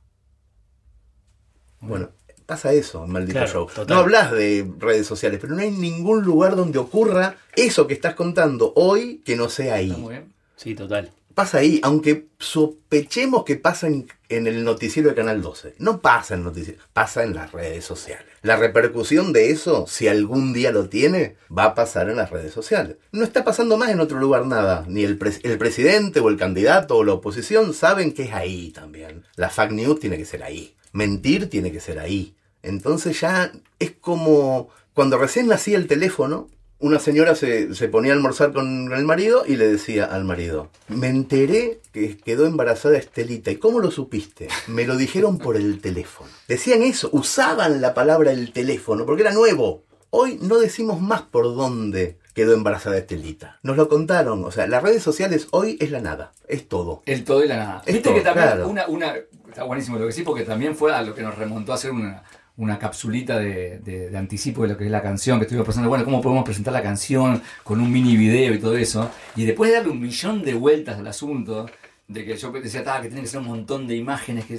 [1.80, 2.12] Bueno,
[2.46, 3.66] pasa eso Maldito Claro, Show.
[3.74, 3.88] total.
[3.88, 8.14] No hablas de redes sociales, pero no hay ningún lugar donde ocurra eso que estás
[8.14, 9.88] contando hoy que no sea ahí.
[9.88, 10.34] Está muy bien.
[10.58, 11.10] Sí, total.
[11.36, 15.76] Pasa ahí, aunque sospechemos que pasa en, el noticiero de Canal 12.
[15.78, 18.26] No pasa en noticiero, pasa en las redes sociales.
[18.42, 22.54] La repercusión de eso, si algún día lo tiene, va a pasar en las redes
[22.54, 22.98] sociales.
[23.12, 24.86] No está pasando más en otro lugar nada.
[24.88, 29.26] Ni el, el presidente o el candidato o la oposición saben que es ahí también.
[29.36, 30.76] La fake news tiene que ser ahí.
[30.94, 32.36] Mentir tiene que ser ahí.
[32.64, 36.48] Entonces ya es como cuando recién nacía el teléfono,
[36.86, 40.70] una señora se, se ponía a almorzar con el marido y le decía al marido,
[40.88, 43.50] me enteré que quedó embarazada Estelita.
[43.50, 44.50] ¿Y cómo lo supiste?
[44.68, 46.30] Me lo dijeron por el teléfono.
[46.48, 49.84] Decían eso, usaban la palabra el teléfono porque era nuevo.
[50.12, 53.60] Hoy no decimos más por dónde quedó embarazada Estelita.
[53.64, 54.46] Nos lo contaron.
[54.46, 56.34] O sea, las redes sociales hoy es la nada.
[56.48, 57.02] Es todo.
[57.08, 57.82] El todo y la nada.
[57.88, 58.68] Es Viste todo, que también claro.
[58.70, 59.16] una, una.
[59.50, 61.92] Está buenísimo lo que sí, porque también fue a lo que nos remontó a hacer
[61.92, 62.24] una,
[62.58, 65.90] una capsulita de, de- de anticipo de lo que es la canción, que estuvimos pensando,
[65.90, 69.12] bueno, ¿cómo podemos presentar la canción con un mini video y todo eso?
[69.36, 71.70] Y después de darle un millón de vueltas al asunto,
[72.08, 74.58] de que yo decía, "Ta, que tiene que ser un montón de imágenes, que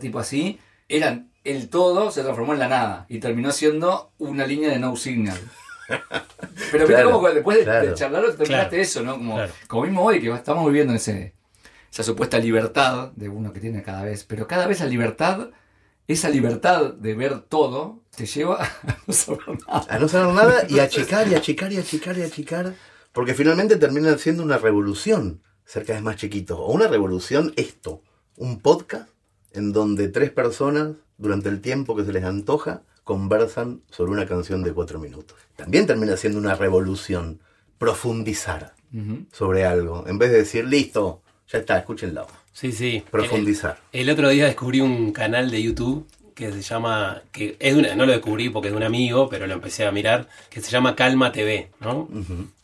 [0.00, 4.70] tipo así, eran el todo se transformó en la nada y terminó siendo una línea
[4.70, 5.38] de no signal.
[5.88, 7.86] Pero viste Claro, como después de, claro.
[7.88, 9.12] de charlarlo terminaste Claro, eso, ¿no?
[9.16, 9.52] Como, claro.
[9.68, 11.34] como mismo hoy, que estamos viviendo ese,
[11.92, 15.50] esa supuesta libertad de uno que tiene cada vez, pero cada vez la libertad,
[16.08, 19.86] esa libertad de ver todo, te lleva a no saber nada.
[19.88, 22.74] A no saber nada y achicar y achicar y achicar y achicar.
[23.12, 26.58] Porque finalmente termina siendo una revolución ser cada vez más chiquito.
[26.58, 28.02] O una revolución esto.
[28.36, 29.08] Un podcast
[29.52, 34.62] en donde tres personas, durante el tiempo que se les antoja, conversan sobre una canción
[34.62, 35.36] de cuatro minutos.
[35.56, 37.40] También termina siendo una revolución.
[37.78, 38.74] Profundizar
[39.32, 40.06] sobre algo.
[40.06, 42.26] En vez de decir, listo, ya está, escúchenlo.
[42.56, 43.02] Sí, sí.
[43.10, 43.76] Profundizar.
[43.92, 47.94] El, el otro día descubrí un canal de YouTube que se llama, que es una-
[47.94, 50.70] no lo descubrí porque es de un amigo, pero lo empecé a mirar, que se
[50.70, 52.08] llama Calma TV, ¿no?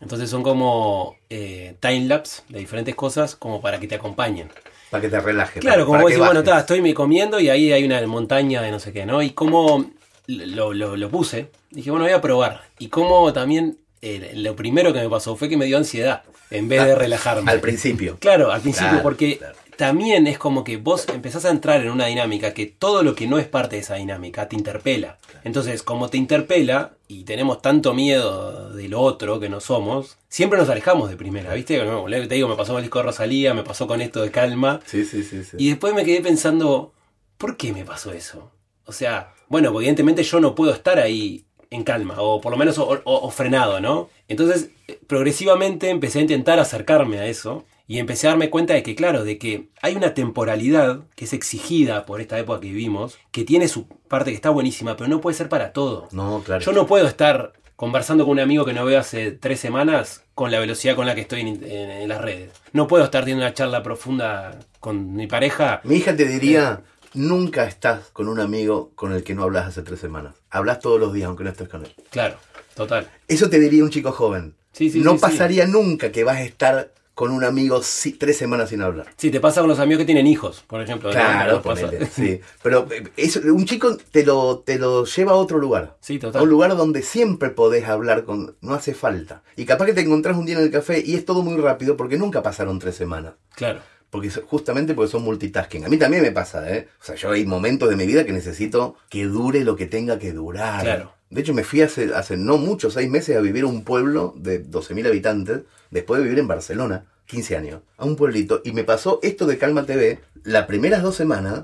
[0.01, 4.49] Entonces son como eh, timelapse de diferentes cosas como para que te acompañen.
[4.91, 5.61] Para que te relajes.
[5.61, 8.61] Claro, para- como para vos bueno, está, estoy me comiendo y ahí hay una montaña
[8.63, 9.21] de no sé qué, ¿no?
[9.23, 9.91] Y cómo
[10.27, 12.63] lo, lo- lo puse, dije, bueno, voy a probar.
[12.79, 16.69] Y cómo también eh, lo primero que me pasó fue que me dio ansiedad en
[16.69, 17.51] vez de relajarme.
[17.51, 18.19] Al principio.
[18.21, 19.57] Claro, al principio, Claro, porque claro.
[19.83, 23.27] También es como que vos empezás a entrar en una dinámica que todo lo que
[23.27, 25.19] no es parte de esa dinámica te interpela.
[25.43, 30.57] Entonces, como te interpela y tenemos tanto miedo de lo otro que no somos, siempre
[30.57, 31.85] nos alejamos de primera, ¿viste?
[31.85, 34.31] No, te digo, me pasó con el disco de Rosalía, me pasó con esto de
[34.31, 34.79] Calma.
[34.87, 35.43] Sí, sí, sí.
[35.43, 35.57] sí.
[35.59, 36.93] Y después me quedé pensando,
[37.37, 38.53] ¿por qué me pasó eso?
[38.87, 42.79] O sea, bueno, evidentemente yo no puedo estar ahí en calma, o por lo menos
[42.79, 44.11] o, o- o frenado, ¿no?
[44.29, 48.83] Entonces, eh, progresivamente empecé a intentar acercarme a eso y empecé a darme cuenta de
[48.83, 53.19] que, claro, de que hay una temporalidad que es exigida por esta época que vivimos,
[53.31, 56.09] que tiene su parte que está buenísima, pero no puede ser para todo.
[56.11, 56.63] No, claro.
[56.65, 60.51] Yo no puedo estar conversando con un amigo que no veo hace tres semanas con
[60.51, 62.51] la velocidad con la que estoy en, en- en las redes.
[62.73, 65.81] No puedo estar teniendo una charla profunda con mi pareja.
[65.85, 66.81] Mi hija te diría,
[67.13, 70.35] nunca estás con un amigo con el que no hablas hace tres semanas.
[70.51, 71.93] Hablas todos los días, aunque no estés con él.
[72.11, 72.37] Claro,
[72.75, 73.11] total.
[73.29, 74.55] Eso te diría un chico joven.
[74.73, 75.19] Sí, sí, no sí.
[75.21, 79.07] pasaría nunca que vas a estar con un amigo si- tres semanas sin hablar.
[79.17, 81.11] Sí, te pasa con los amigos que tienen hijos, por ejemplo.
[81.11, 81.15] ¿no?
[81.15, 81.87] Claro, Nos pasa.
[81.87, 82.41] ponele, sí.
[82.63, 85.97] Pero eh, eso, un chico te lo, te lo lleva a otro lugar.
[86.01, 86.43] Sí, A total.
[86.43, 88.57] un lugar donde siempre podés hablar con...
[88.61, 89.43] No hace falta.
[89.57, 91.97] Y capaz que te encontrás un día en el café y es todo muy rápido
[91.97, 93.35] porque nunca pasaron tres semanas.
[93.55, 93.81] Claro.
[94.11, 95.87] Porque justamente porque son multitasking.
[95.87, 96.89] A mí también me pasa, ¿eh?
[97.01, 100.19] O sea, yo hay momentos de mi vida que necesito que dure lo que tenga
[100.19, 100.83] que durar.
[100.83, 101.13] Claro.
[101.33, 104.35] De hecho, me fui hace, hace no mucho, seis meses, a vivir a un pueblo
[104.37, 105.61] de 12.000 habitantes,
[105.91, 108.61] después de vivir en Barcelona, 15 años, a un pueblito.
[108.65, 111.63] Y me pasó esto de Calma TV, las primeras dos semanas,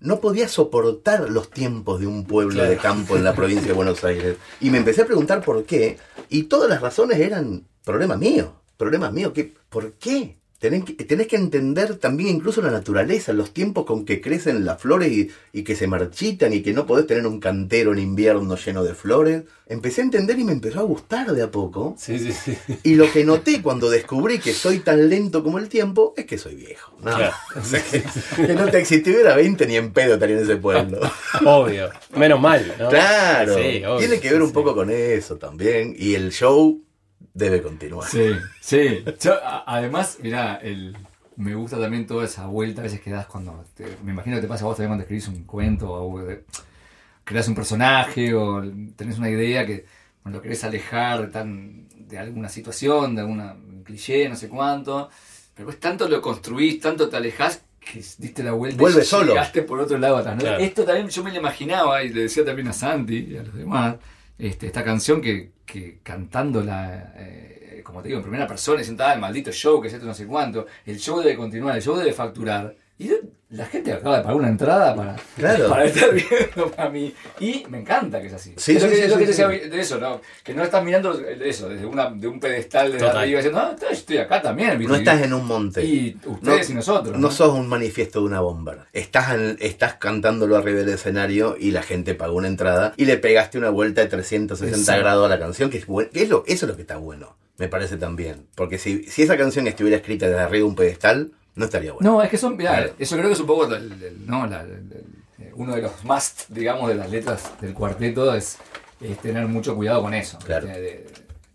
[0.00, 2.70] no podía soportar los tiempos de un pueblo Claro.
[2.70, 4.36] de campo en la provincia de Buenos Aires.
[4.60, 5.96] Y me empecé a preguntar por qué,
[6.28, 9.30] y todas las razones eran problemas míos, problemas míos.
[9.32, 10.36] ¿qué, ¿Por qué?
[10.58, 14.82] Tenés que, tenés que entender también incluso la naturaleza, los tiempos con que crecen las
[14.82, 18.56] flores y, y que se marchitan y que no podés tener un cantero en invierno
[18.56, 19.44] lleno de flores.
[19.68, 21.94] Empecé a entender y me empezó a gustar de a poco.
[21.96, 22.58] Sí, sí, sí.
[22.82, 26.38] Y lo que noté cuando descubrí que soy tan lento como el tiempo es que
[26.38, 26.92] soy viejo.
[27.02, 27.34] No, Claro.
[27.56, 28.02] o sea, que,
[28.46, 30.98] que no te si tuviera 20 ni en pedo estaría en ese pueblo.
[31.44, 31.90] Obvio.
[32.16, 32.88] Menos mal, ¿no?
[32.88, 33.54] Claro.
[33.54, 35.94] Sí, obvio, Tiene que ver un poco con eso también.
[35.96, 36.82] Y el show
[37.38, 38.08] debe continuar.
[38.08, 38.30] Sí,
[38.60, 39.04] sí.
[39.20, 39.34] Yo,
[39.66, 40.96] además, mirá, el,
[41.36, 43.64] me gusta también toda esa vuelta a veces que das cuando.
[43.74, 46.44] te- me imagino que te pasa a vos también cuando escribís un cuento o de-
[47.24, 48.62] creas un personaje o
[48.96, 49.84] tenés una idea que
[50.22, 55.08] cuando querés alejar de, tan, de alguna situación, de alguna un cliché, no sé cuánto.
[55.54, 59.32] Pero pues tanto lo construís, tanto te alejás que diste la vuelta Vuelve y solo.
[59.32, 60.34] llegaste por otro lado atrás.
[60.36, 60.40] ¿no?
[60.42, 60.58] Claro.
[60.58, 63.54] Esto también yo me lo imaginaba y le decía también a Santi y a los
[63.54, 63.96] demás,
[64.38, 69.12] este, esta canción que que cantando la, eh, como te digo, en primera persona, ah,
[69.12, 71.96] el maldito show, que es esto no sé cuánto, el show debe continuar, el show
[71.96, 72.74] debe facturar.
[73.00, 73.12] Y
[73.50, 75.68] la gente acaba de pagar una entrada para, Claro.
[75.68, 77.14] para estar viendo para mí.
[77.38, 78.54] Y me encanta que es así.
[78.56, 80.20] Sí, es lo sí, que, sí, es lo que te decía de eso, ¿no?
[80.42, 84.18] Que no estás mirando eso desde una, de un pedestal de arriba diciendo, ah, estoy
[84.18, 84.82] acá también.
[84.84, 85.84] No estás en un monte.
[85.84, 87.16] Y ustedes y nosotros.
[87.16, 88.86] No sos un manifiesto de una bomba.
[88.92, 93.16] Estás, en- estás cantándolo arriba del escenario y la gente pagó una entrada y le
[93.16, 95.00] pegaste una vuelta de 360 Exacto.
[95.02, 96.96] grados a la canción, que es, buen- que es lo, eso es lo que está
[96.96, 97.36] bueno.
[97.58, 98.46] Me parece también.
[98.54, 102.10] Porque si, si esa canción estuviera escrita desde arriba de un pedestal, no estaría bueno.
[102.12, 102.56] No, es que son.
[102.56, 102.92] mirá, Claro.
[102.98, 103.66] Eso creo que es un poco.
[103.66, 104.46] el- el- ¿no?
[104.46, 105.04] La- el- el-
[105.44, 108.58] eh, uno de los must, digamos, de las letras del cuarteto es,
[109.00, 110.38] es tener mucho cuidado con eso.
[110.44, 110.66] Claro.
[110.66, 111.06] De,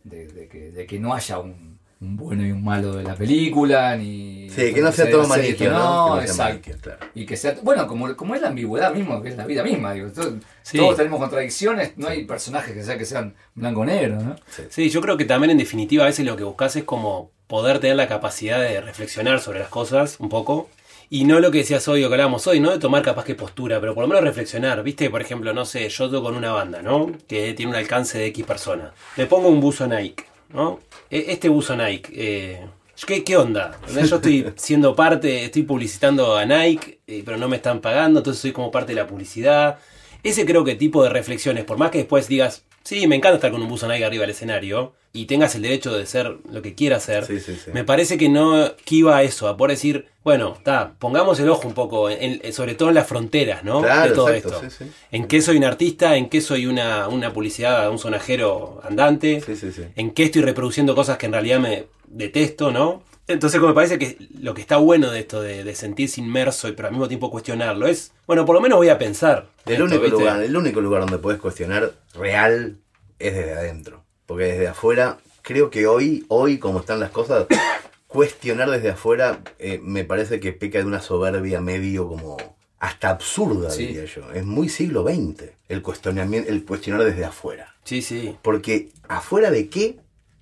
[0.04, 3.16] de- de que, de que no haya un, un bueno y un malo de la
[3.16, 4.50] película, ni.
[4.50, 6.10] Sí, que no sea todo maniqueo, ¿no?
[6.10, 6.44] No, Que exacto.
[6.54, 7.00] maniqueo, claro.
[7.16, 7.56] Y que sea.
[7.64, 9.94] Bueno, como, como es la ambigüedad mismo, que es la vida misma.
[9.94, 10.78] Digo, todos, Sí.
[10.78, 14.36] todos tenemos contradicciones, no hay personajes que, sea, que sean blanco-negro, ¿no?
[14.70, 17.78] Sí, yo creo que también en definitiva a veces lo que buscas es como poder
[17.78, 20.72] tener la capacidad de reflexionar sobre las cosas un poco.
[21.12, 23.36] Y no lo que decías hoy o que hablábamos hoy, no de tomar capaz que
[23.36, 24.82] postura, pero por lo menos reflexionar.
[24.82, 27.12] Viste, por ejemplo, no sé, yo toco con una banda, ¿no?
[27.28, 28.92] Que tiene un alcance de X personas.
[29.18, 30.80] Le pongo un buzo Nike, ¿no?
[31.12, 32.66] E- Este buzo Nike, eh,
[33.06, 33.78] ¿qué, ¿qué onda?
[33.94, 38.42] Yo estoy siendo parte, estoy publicitando a Nike, eh, pero no me están pagando, entonces
[38.42, 39.78] soy como parte de la publicidad.
[40.24, 43.52] Ese creo que tipo de reflexiones, por más que después digas, sí, me encanta estar
[43.52, 47.04] con un Nike arriba del escenario, y tengas el derecho de ser lo que quieras
[47.04, 47.70] ser, Sí, sí, sí.
[47.72, 51.68] me parece que no iba a eso, a poder decir, bueno, está, pongamos el ojo
[51.68, 53.82] un poco, en- en- sobre todo en las fronteras, ¿no?
[53.82, 54.86] Claro, de todo exacto, esto.
[55.12, 59.56] En qué soy un artista, en qué soy una, una publicidad, un sonajero andante, Sí,
[59.56, 59.84] sí, sí.
[59.96, 63.04] en qué estoy reproduciendo cosas que en realidad me detesto, ¿no?
[63.28, 66.68] Entonces, como me parece que lo que está bueno de esto, de, de sentirse inmerso
[66.68, 69.48] y pero al mismo tiempo cuestionarlo, es, bueno, por lo menos voy a pensar.
[69.66, 70.18] El esto, único, ¿viste?
[70.20, 72.78] lugar, el único lugar donde puedes cuestionar real
[73.20, 74.04] es desde adentro.
[74.26, 77.46] Porque desde afuera, creo que hoy, hoy como están las cosas,
[78.08, 82.38] cuestionar desde afuera eh, me parece que peca de una soberbia medio como
[82.80, 83.88] hasta absurda, Sí.
[83.88, 84.30] diría yo.
[84.34, 87.74] Es muy siglo XX el cuestionamiento, el cuestionar desde afuera.
[87.86, 88.36] Sí, sí.
[88.42, 89.98] Porque afuera de qué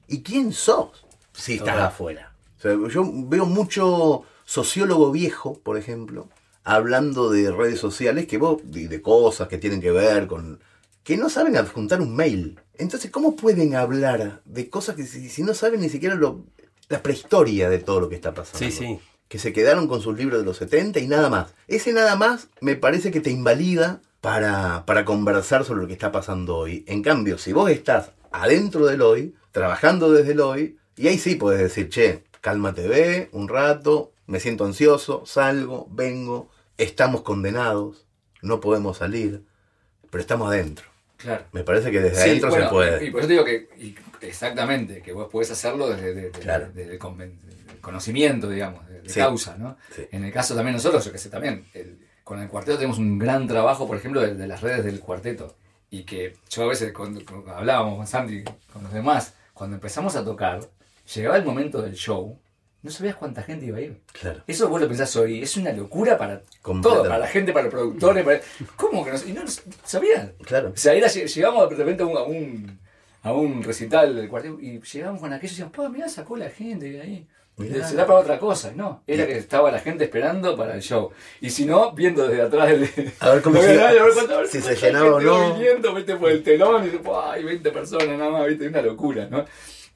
[0.07, 1.87] y quién sos si estás Total.
[1.87, 2.30] afuera.
[2.61, 6.29] Sea, yo veo mucho sociólogo viejo, por ejemplo,
[6.63, 10.59] hablando de redes sociales que vos, y de cosas que tienen que ver con.
[11.03, 12.59] que no saben adjuntar un mail.
[12.77, 16.45] Entonces, ¿cómo pueden hablar de cosas que si, si no saben ni siquiera lo,
[16.89, 18.59] la prehistoria de todo lo que está pasando?
[18.59, 18.99] Sí, sí.
[19.27, 21.53] que se quedaron con sus libros de los 70 y nada más.
[21.67, 26.11] Ese nada más me parece que te invalida para, para conversar sobre lo que está
[26.11, 26.83] pasando hoy.
[26.87, 31.35] En cambio, si vos estás adentro del hoy, trabajando desde el hoy, y ahí sí
[31.35, 38.05] puedes decir, che, cálmate, ve un rato, me siento ansioso, salgo, vengo, estamos condenados,
[38.41, 39.43] no podemos salir,
[40.09, 40.85] pero estamos adentro.
[41.17, 41.45] Claro.
[41.51, 43.05] Me parece que desde Sí, adentro bueno, se puede.
[43.05, 46.69] Y por eso te digo que y exactamente, que vos podés hacerlo desde, Claro.
[46.75, 46.97] el
[47.81, 49.19] conocimiento, digamos, de, de Sí.
[49.19, 49.77] causa, ¿no?
[49.95, 50.07] Sí.
[50.11, 53.19] En el caso también nosotros, yo que sé, también, el- con el cuarteto tenemos un
[53.19, 55.55] gran trabajo, por ejemplo, de, de las redes del cuarteto.
[55.89, 60.15] Y que yo a veces, cuando, cuando hablábamos con Santi, con los demás, cuando empezamos
[60.15, 60.61] a tocar,
[61.15, 62.37] llegaba el momento del show,
[62.83, 64.01] no sabías cuánta gente iba a ir.
[64.19, 64.41] Claro.
[64.47, 66.41] Eso vos lo pensás hoy, es una locura para
[66.81, 68.41] todo, para la gente, para los productores, para...
[68.75, 69.17] ¿Cómo que no?
[69.27, 69.43] Y no
[69.85, 70.33] sabían.
[70.43, 70.71] Claro.
[70.73, 72.79] O sea, era, llegamos de repente a un, a un,
[73.23, 76.49] a un recital del cuarteto y llegamos con aquello y decíamos, pa, mirá, sacó la
[76.49, 77.27] gente de ahí.
[77.57, 77.87] Mirá.
[77.87, 79.03] Será para otra cosa, no.
[79.05, 81.11] Era que estaba la gente esperando para el show.
[81.41, 82.89] Y si no, viendo desde atrás del.
[83.19, 85.53] A ver cómo se- a ver si se llenaba o no.
[85.53, 88.81] viniendo, viste, por el telón y dice, "Pua, hay 20 personas nada más, viste, una
[88.81, 89.45] locura, ¿no?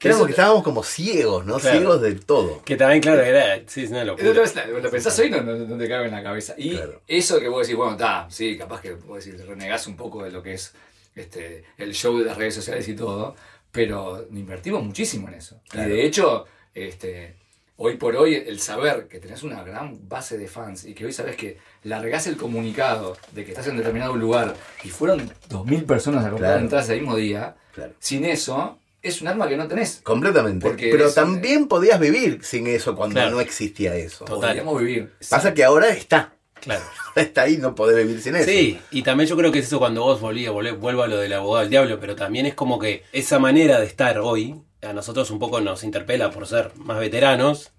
[0.02, 1.58] Eso- que estábamos como ciegos, ¿no?
[1.58, 1.78] Claro.
[1.78, 2.62] ciegos de todo.
[2.62, 4.32] Que también, claro, era, sí, es una locura.
[4.32, 6.54] no es la- lo pensás hoy no, no, no te cabe en la cabeza.
[6.58, 7.00] Y Claro.
[7.06, 10.30] eso que vos decís, bueno, está, sí, capaz que vos decís, renegás un poco de
[10.30, 10.72] lo que es
[11.14, 13.34] este, el show de las redes sociales y todo,
[13.72, 15.60] pero invertimos muchísimo en eso.
[15.68, 15.88] Claro.
[15.88, 16.44] Y de hecho,
[16.74, 17.36] este,
[17.78, 21.12] hoy por hoy, el saber que tenés una gran base de fans y que hoy
[21.12, 26.24] sabés que largás el comunicado de que estás en determinado lugar y fueron 2.000 personas
[26.24, 26.62] a comprar Claro.
[26.64, 27.94] entradas ese mismo día, Claro.
[27.98, 28.78] sin eso,
[29.08, 30.00] es un arma que no tenés.
[30.02, 30.66] Completamente.
[30.66, 33.32] Porque Pero es- también podías vivir sin eso cuando Claro.
[33.32, 34.24] no existía eso.
[34.24, 34.48] Total.
[34.50, 35.12] Podríamos vivir.
[35.28, 36.32] Pasa que ahora está.
[36.60, 36.82] Claro.
[37.08, 38.46] Ahora está ahí, no podés vivir sin eso.
[38.50, 41.16] Sí, y también yo creo que es eso cuando vos volví, volvé- vuelvo a lo
[41.18, 44.92] del abogado del diablo, pero también es como que esa manera de estar hoy a
[44.92, 47.72] nosotros un poco nos interpela por ser más veteranos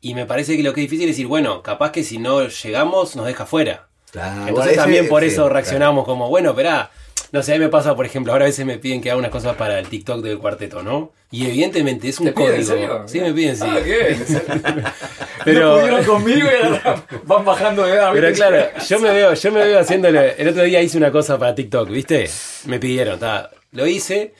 [0.00, 2.46] y me parece que lo que es difícil es decir, bueno, capaz que si no
[2.48, 3.88] llegamos nos deja fuera.
[4.10, 5.54] Claro, Entonces bueno, ese- también por sí, eso claro.
[5.54, 6.90] reaccionamos como, bueno, esperá,
[7.32, 9.18] no sé, a mí me pasa, por ejemplo, ahora a veces me piden que haga
[9.18, 11.12] unas cosas para el TikTok del cuarteto, ¿no?
[11.30, 12.66] Y evidentemente es un ¿Te piden, código.
[12.66, 13.02] serio?
[13.06, 13.64] Sí, me piden, sí.
[13.66, 14.16] Ah, ¿qué?
[15.44, 18.10] Pero- No pudieron conmigo y ahora van bajando de edad.
[18.12, 20.34] Pero claro, yo me veo, yo me veo haciéndole.
[20.38, 22.28] El otro día hice una cosa para TikTok, ¿viste?
[22.66, 24.34] Me pidieron, ta, lo hice.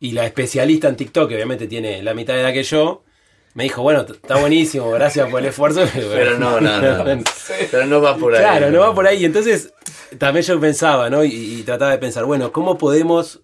[0.00, 3.04] Y la especialista en TikTok, que obviamente tiene la mitad de edad que yo,
[3.54, 5.84] me dijo, bueno, está buenísimo, gracias por el esfuerzo.
[5.94, 7.04] Pero no, no, no.
[7.70, 8.40] Pero no va por ahí.
[8.40, 9.24] Claro, no va por ahí.
[9.24, 9.72] Entonces,
[10.18, 11.24] también yo pensaba, ¿no?
[11.24, 13.40] Y, y trataba de pensar, bueno, ¿cómo podemos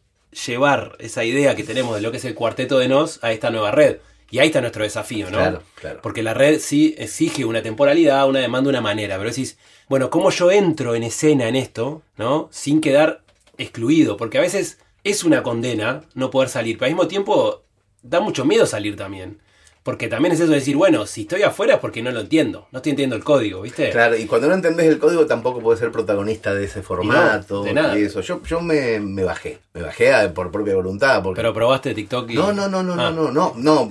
[0.47, 3.51] llevar esa idea que tenemos de lo que es el cuarteto de Nos a esta
[3.51, 3.99] nueva red?
[4.31, 5.39] Y ahí está nuestro desafío, ¿no?
[5.39, 6.01] Claro, claro.
[6.03, 9.17] Porque la red sí exige una temporalidad, una demanda, una manera.
[9.17, 9.57] Pero decís,
[9.89, 12.49] bueno, ¿cómo yo entro en escena en esto, ¿no?
[12.53, 13.23] Sin quedar
[13.57, 14.19] excluido.
[14.19, 16.77] Porque a veces es una condena no poder salir.
[16.77, 17.63] Pero al mismo tiempo
[18.03, 19.41] da mucho miedo salir también.
[19.89, 22.69] Porque también es eso de decir, bueno, si estoy afuera es porque no lo entiendo.
[22.73, 23.89] No estoy entendiendo el código, ¿viste?
[23.89, 27.63] Claro, y cuando no entendés el código tampoco puedes ser protagonista de ese formato.
[27.63, 27.99] de nada.
[27.99, 28.21] y eso.
[28.21, 29.61] Yo, yo me, me bajé.
[29.73, 31.23] Me bajé a- por propia voluntad.
[31.23, 31.39] Porque...
[31.41, 32.35] Pero probaste TikTok y...
[32.35, 33.11] No, no, no, no, Ah.
[33.11, 33.91] no, no, no, no.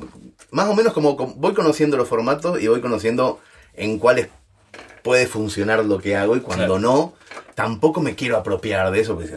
[0.51, 3.39] Más o menos como com- voy conociendo los formatos y voy conociendo
[3.73, 4.27] en cuáles
[5.01, 6.79] puede funcionar lo que hago y cuando Claro.
[6.79, 7.13] no,
[7.55, 9.33] tampoco me quiero apropiar de eso, porque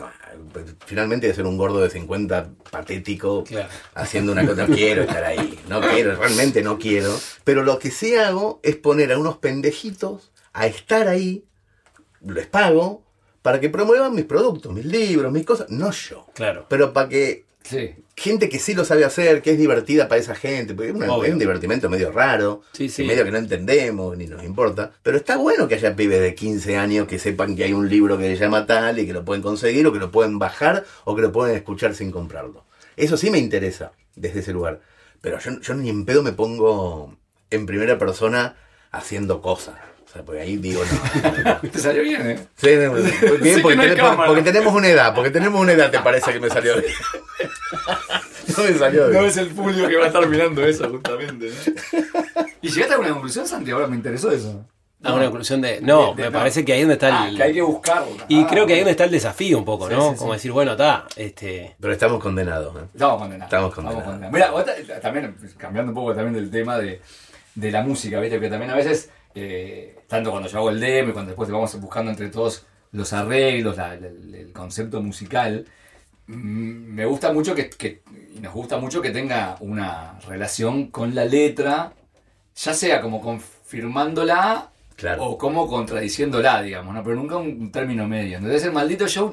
[0.87, 3.69] finalmente de ser un gordo de 50 patético Claro.
[3.95, 7.15] haciendo una cosa, no quiero estar ahí, no quiero, realmente no quiero.
[7.45, 11.45] Pero lo que sí hago es poner a unos pendejitos a estar ahí,
[12.21, 13.03] les pago,
[13.43, 16.27] para que promuevan mis productos, mis libros, mis cosas, no yo.
[16.35, 16.67] Claro.
[16.69, 17.95] Pero para que Sí.
[18.21, 21.13] Gente que sí lo sabe hacer, que es divertida para esa gente, porque es, una-
[21.13, 21.25] Obvio.
[21.29, 25.37] es un divertimento medio raro, Sí, medio que no entendemos ni nos importa, pero está
[25.39, 28.37] bueno que haya pibes de 15 años que sepan que hay un libro que se
[28.37, 31.33] llama tal y que lo pueden conseguir o que lo pueden bajar o que lo
[31.33, 32.65] pueden escuchar sin comprarlo.
[32.97, 34.81] Eso sí me interesa desde ese lugar,
[35.23, 37.17] pero yo, yo ni en pedo me pongo
[37.51, 38.57] en primera persona
[38.93, 39.77] haciendo cosas.
[40.11, 41.61] O sea, porque ahí digo, no.
[41.71, 42.39] Te salió bien, ¿eh?
[42.57, 44.27] Sí, no, muy bien, Sí, porque, no tenemos, cámara.
[44.29, 46.93] porque tenemos una edad, porque tenemos una edad, te parece que me salió bien.
[48.57, 49.21] No me salió bien.
[49.23, 51.51] No es el público que va a estar mirando eso, justamente.
[51.51, 52.45] ¿no?
[52.63, 53.71] ¿Y llegaste a alguna conclusión, Santi?
[53.71, 54.67] Ahora me interesó eso.
[55.03, 55.81] A una conclusión de.
[55.81, 57.37] No, De- de- me parece que ahí es donde está Ah, el.
[57.37, 58.09] que hay que buscarlo.
[58.29, 60.11] Y Ah, creo que ahí es donde está el desafío un poco, Sí, ¿no?
[60.13, 61.75] sí, Como decir, bueno, está, este.
[61.81, 62.75] Pero estamos condenados.
[62.77, 62.87] ¿eh?
[62.93, 63.45] Estamos condenados.
[63.53, 64.33] Estamos condenados.
[64.33, 67.01] Mira, también pues, cambiando un poco también del tema de,
[67.55, 68.39] de la música, ¿viste?
[68.41, 71.81] Que también a veces, eh, tanto cuando yo hago el demo y cuando después vamos
[71.81, 75.67] buscando entre todos los arreglos, la- la- el, concepto musical,
[76.27, 78.03] mm, me gusta mucho que, que-
[78.35, 81.93] y nos gusta mucho que tenga una relación con la letra,
[82.57, 85.25] ya sea como confirmándola Claro.
[85.25, 87.03] o como contradiciéndola, digamos, ¿no?
[87.03, 88.37] Pero nunca un, un término medio.
[88.39, 89.33] Entonces el maldito show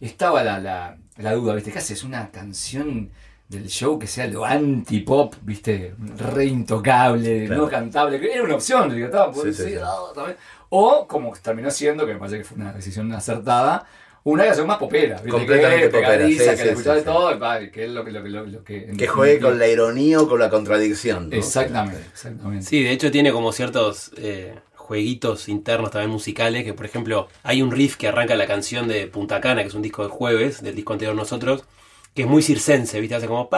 [0.00, 1.70] estaba la, la, la duda, ¿viste?
[1.72, 2.02] ¿Qué haces?
[2.04, 3.10] Una canción
[3.52, 5.94] del show que sea lo anti-pop, ¿viste?
[6.18, 7.62] Re intocable, Claro.
[7.62, 8.18] no cantable.
[8.20, 9.74] que Era una opción, digo, estaba, Sí, sí, sí, sí.
[9.82, 10.36] ah, también.
[10.70, 13.86] O, como terminó siendo, que me parece que fue una decisión acertada,
[14.24, 15.28] una canción más popera, ¿viste?
[15.30, 17.04] Completamente que, popera, sí, que sí, de sí.
[17.04, 17.38] todo,
[17.72, 18.10] que es lo que...
[18.12, 21.28] Lo, que- lo, lo que Que juegue con la ironía o con la contradicción.
[21.28, 21.36] ¿no?
[21.36, 22.64] Exactamente, exactamente.
[22.64, 27.62] Sí, de hecho tiene como ciertos eh, jueguitos internos también musicales, que por ejemplo hay
[27.62, 30.62] un riff que arranca la canción de Punta Cana, que es un disco de jueves,
[30.62, 31.64] del disco anterior Nosotros,
[32.14, 33.14] que es muy circense, ¿viste?
[33.14, 33.48] Hace como...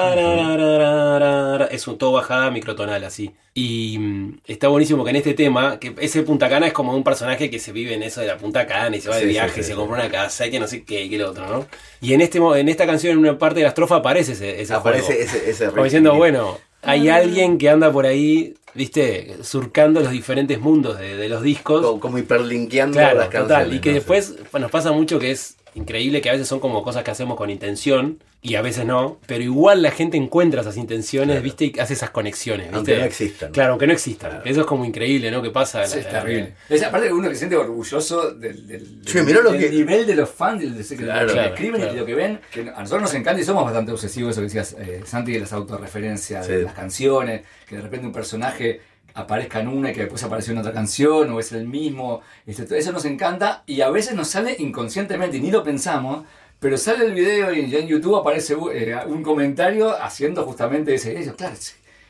[1.71, 3.35] Es un todo bajada microtonal así.
[3.53, 7.05] Y mm, está buenísimo que en este tema, que ese Punta Cana es como un
[7.05, 9.29] personaje que se vive en eso de la Punta Cana y se va de Sí,
[9.29, 9.75] viaje, sí, se sí.
[9.75, 11.67] compra una casa y que no sé qué, y que lo otro, ¿no?
[12.01, 14.75] Y en este en esta canción, en una parte de la estrofa aparece ese, ese
[14.75, 15.23] Aparece juego.
[15.23, 20.61] ese, ese Como diciendo, bueno, hay alguien que anda por ahí, viste, surcando los diferentes
[20.61, 21.83] mundos de, de los discos.
[21.85, 23.49] Como, como hiperlinkeando Claro, las canciones.
[23.69, 23.75] total.
[23.75, 23.95] Y que ¿no?
[23.97, 27.37] después nos pasa mucho que es increíble que a veces son como cosas que hacemos
[27.37, 31.43] con intención y a veces no, pero igual la gente encuentra esas intenciones, Claro.
[31.43, 32.77] viste, y hace esas conexiones, ¿viste?
[32.77, 33.53] Aunque no existan.
[33.53, 34.31] Claro, aunque no existan.
[34.31, 34.45] Claro.
[34.45, 35.41] Eso es como increíble, ¿no?
[35.43, 35.85] Que pasa.
[35.87, 36.55] Sí, La- es la- terrible.
[36.69, 40.07] Es, aparte uno que se siente orgulloso del, del, Che, del- lo del que- nivel
[40.07, 42.15] de los fans, del, del- Claro, de lo que claro, escriben y de lo que
[42.15, 42.41] ven.
[42.53, 45.41] Que a nosotros nos encanta y somos bastante obsesivos, eso que decías, eh, Santi, de
[45.41, 46.65] las autorreferencias, de Sí.
[46.65, 48.81] las canciones, que de repente un personaje
[49.15, 52.21] aparezca en una y que después apareció en otra canción o es el mismo.
[52.47, 56.25] Este, eso nos encanta y a veces nos sale inconscientemente y ni lo pensamos.
[56.61, 61.15] Pero sale el video y ya en YouTube aparece eh, un comentario haciendo justamente ese.
[61.37, 61.55] claro,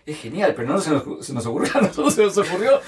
[0.07, 2.81] es genial, pero no se nos, se nos ocurrió a nosotros, se nos ocurrió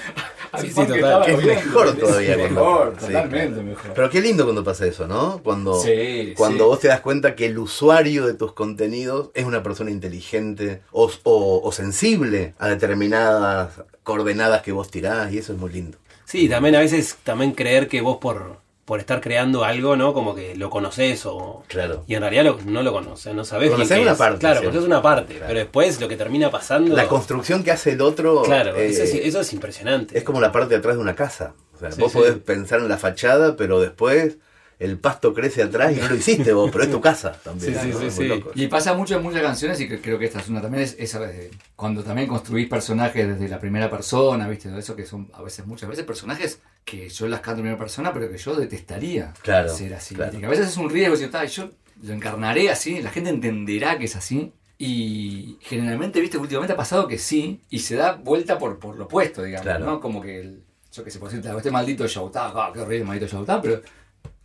[0.61, 1.25] Sí, sí, total.
[1.25, 2.31] Que es mejor todavía.
[2.35, 3.93] Es mejor, totalmente mejor.
[3.93, 5.41] Pero qué lindo cuando pasa eso, ¿no?
[5.43, 6.67] Cuando, Sí, cuando sí.
[6.69, 11.09] vos te das cuenta que el usuario de tus contenidos es una persona inteligente o,
[11.23, 15.97] o- o sensible a determinadas coordenadas que vos tirás y eso es muy lindo.
[16.25, 20.13] Sí, también a veces también creer que vos por, por estar creando algo, ¿no?
[20.13, 21.61] Como que lo conoces o...
[21.67, 22.05] Claro.
[22.07, 24.17] Y en realidad lo- no lo conoces, no sabes qué una es.
[24.17, 25.33] parte, Claro, porque es una parte.
[25.33, 25.47] Claro.
[25.49, 26.95] Pero después lo que termina pasando...
[26.95, 30.17] La construcción que hace el otro Claro, eh, eso, es, eso es impresionante.
[30.17, 31.53] es como la parte de atrás de una casa.
[31.75, 32.17] O sea, Sí, vos sí.
[32.17, 34.37] podés pensar en la fachada, pero después
[34.79, 37.73] el pasto crece atrás y no lo hiciste vos, pero es tu casa también.
[37.73, 37.99] Sí, sí, ¿no?
[37.99, 38.27] sí, sí.
[38.27, 38.51] loco.
[38.53, 41.15] Y pasa mucho en muchas canciones, y creo que esta es una también, es, es,
[41.15, 44.69] eh, cuando también construís personajes desde la primera persona, ¿viste?
[44.77, 48.13] Eso que son a veces, muchas veces, personajes que yo las canto en primera persona,
[48.13, 50.15] pero que yo detestaría Claro, ser así.
[50.15, 50.37] claro.
[50.45, 51.69] a veces es un riesgo, si yo
[52.03, 54.53] lo encarnaré así, la gente entenderá que es así.
[54.79, 59.05] Y generalmente, viste, últimamente ha pasado que sí, y se da vuelta por, por lo
[59.05, 59.85] opuesto, digamos, Claro.
[59.85, 59.99] ¿no?
[59.99, 60.61] Como que, el,
[60.93, 62.21] yo que sé, por este maldito está,
[62.53, 63.81] ah, qué horrible maldito está, pero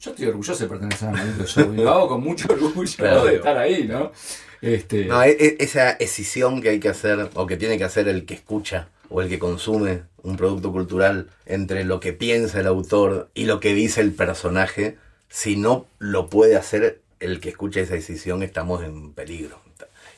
[0.01, 3.25] yo estoy orgulloso de pertenecer al maldito show, y lo hago con mucho orgullo Claro.
[3.25, 4.13] de estar ahí, ¿no?
[4.61, 8.09] Este, No, e- e- esa escisión que hay que hacer, o que tiene que hacer
[8.09, 12.67] el que escucha, o el que consume un producto cultural, entre lo que piensa el
[12.67, 14.97] autor y lo que dice el personaje,
[15.29, 19.61] si no lo puede hacer el que escucha esa decisión, estamos en peligro.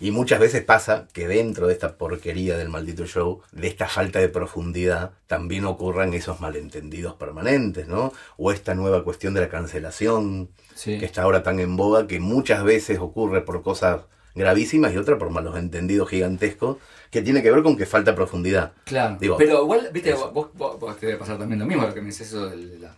[0.00, 4.18] Y muchas veces pasa que dentro de esta porquería del maldito show, de esta falta
[4.18, 8.12] de profundidad, también ocurran esos malentendidos permanentes, ¿no?
[8.36, 10.98] O esta nueva cuestión de la cancelación, Sí.
[10.98, 14.00] que está ahora tan en boga, que muchas veces ocurre por cosas
[14.34, 16.78] gravísimas y otras por malos entendidos gigantescos,
[17.12, 18.72] que tiene que ver con que falta profundidad.
[18.84, 20.32] Claro, Digo, pero igual, viste, eso.
[20.32, 22.78] vos, vos- vos te debe pasar también lo mismo, lo que me dices eso de
[22.80, 22.92] la...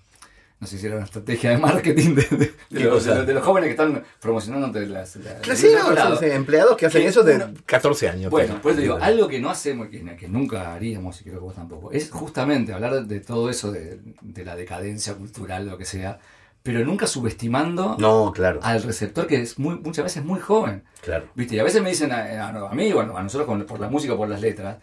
[0.58, 3.10] No sé si era una estrategia de marketing de, de- de ¿Qué los, cosa?
[3.10, 5.16] de los- de los jóvenes que están promocionando las...
[5.16, 8.08] la- Claro, la- sí, no, son, sí, empleados que hacen Que eso de uno- 14
[8.08, 8.30] años.
[8.30, 8.62] Bueno, pues.
[8.62, 11.54] por eso digo, algo que no hacemos, que, que nunca haríamos, y creo que vos
[11.54, 16.18] tampoco, es justamente hablar de todo eso, de, de la decadencia cultural, lo que sea,
[16.62, 20.84] pero nunca subestimando No, claro, al receptor que es muy, muchas veces muy joven.
[21.02, 21.26] claro.
[21.34, 21.54] ¿Viste?
[21.56, 23.88] Y a veces me dicen a, a- a mí, bueno, a nosotros con- por la
[23.90, 24.78] música, por las letras,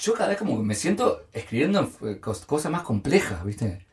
[0.00, 3.86] yo cada vez como me siento escribiendo eh, cos- cosas más complejas, ¿viste?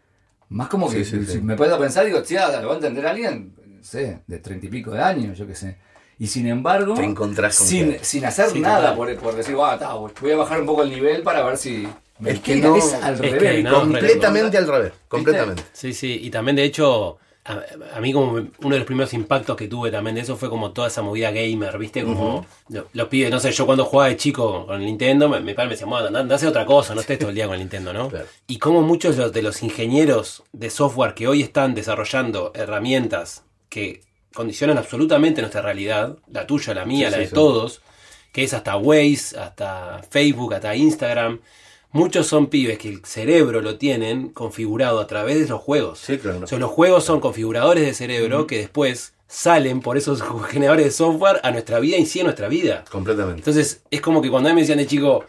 [0.50, 1.41] Más como que Sí, sí, si sí.
[1.41, 3.54] me puedo a pensar, digo, tía, ¿lo va a entender alguien?
[3.66, 5.78] No sé, de treinta y pico de años, yo qué sé.
[6.20, 9.78] Y sin embargo, Te encontrás con sin, que- sin hacer nada por, por decir, "Ah,
[9.78, 11.88] ta, voy a bajar un poco el nivel para ver si...
[12.20, 12.70] me Es que pega".
[12.70, 13.64] no- es al es que revés.
[13.64, 15.64] no, completamente al revés, completamente.
[15.74, 17.18] Sí, sí, y también de hecho,
[17.48, 17.64] a,
[17.98, 20.72] a mí como uno de los primeros impactos que tuve también de eso fue como
[20.72, 22.04] toda esa movida gamer, ¿viste?
[22.04, 25.39] Como lo- los pibes, no sé, yo cuando jugaba de chico con el Nintendo, me-
[25.39, 27.36] mi padre me decía, bueno, anda, anda a hacer otra cosa, no estés todo el
[27.36, 28.10] día con el Nintendo, ¿no?
[28.10, 28.26] Claro.
[28.48, 33.43] Y como muchos de los, de los ingenieros de software que hoy están desarrollando herramientas
[33.70, 34.02] que
[34.34, 37.34] condicionan absolutamente nuestra realidad, la tuya, la mía, Sí, la sí, de sí.
[37.34, 37.82] todos,
[38.32, 41.39] que es hasta Waze, hasta Facebook, hasta Instagram.
[41.92, 46.00] Muchos son pibes que el cerebro lo tienen configurado a través de los juegos.
[46.00, 46.42] Sí, claro.
[46.44, 50.92] O sea, los juegos son configuradores de cerebro que después salen por esos generadores de
[50.92, 52.84] software a nuestra vida y sí a nuestra vida.
[52.92, 53.40] Completamente.
[53.40, 55.26] Entonces, es como que cuando a mí me decían de chico,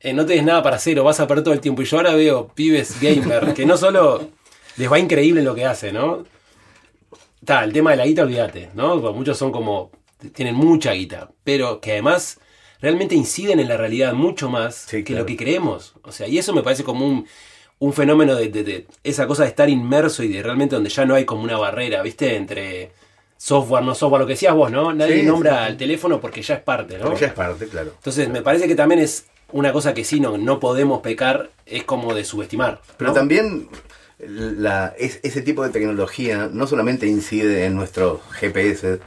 [0.00, 1.82] eh, no tenés nada para hacer o vas a perder todo el tiempo.
[1.82, 4.30] Y yo ahora veo pibes gamer que no solo
[4.76, 6.24] les va increíble en lo que hacen, ¿no?
[7.40, 9.00] Está, el tema de la guita, olvídate, ¿no?
[9.00, 9.90] Porque muchos son como,
[10.32, 12.38] tienen mucha guita, pero que además
[12.80, 15.20] realmente inciden en la realidad mucho más Sí, que claro.
[15.22, 15.94] lo que creemos.
[16.02, 17.26] O sea, y eso me parece como un,
[17.78, 21.04] un fenómeno de, de- de esa cosa de estar inmerso y de realmente donde ya
[21.04, 22.36] no hay como una barrera, ¿viste?
[22.36, 22.92] Entre
[23.36, 24.92] software, no software, lo que decías vos, ¿no?
[24.92, 27.04] Nadie Sí, nombra al teléfono porque ya es parte, ¿no?
[27.06, 27.92] Porque ya es parte, claro.
[27.96, 31.84] Entonces, me parece que también es una cosa que sí no, no podemos pecar, es
[31.84, 32.80] como de subestimar.
[32.98, 33.68] Pero también
[34.18, 39.00] la, es- ese tipo de tecnología no solamente incide en nuestros GPS,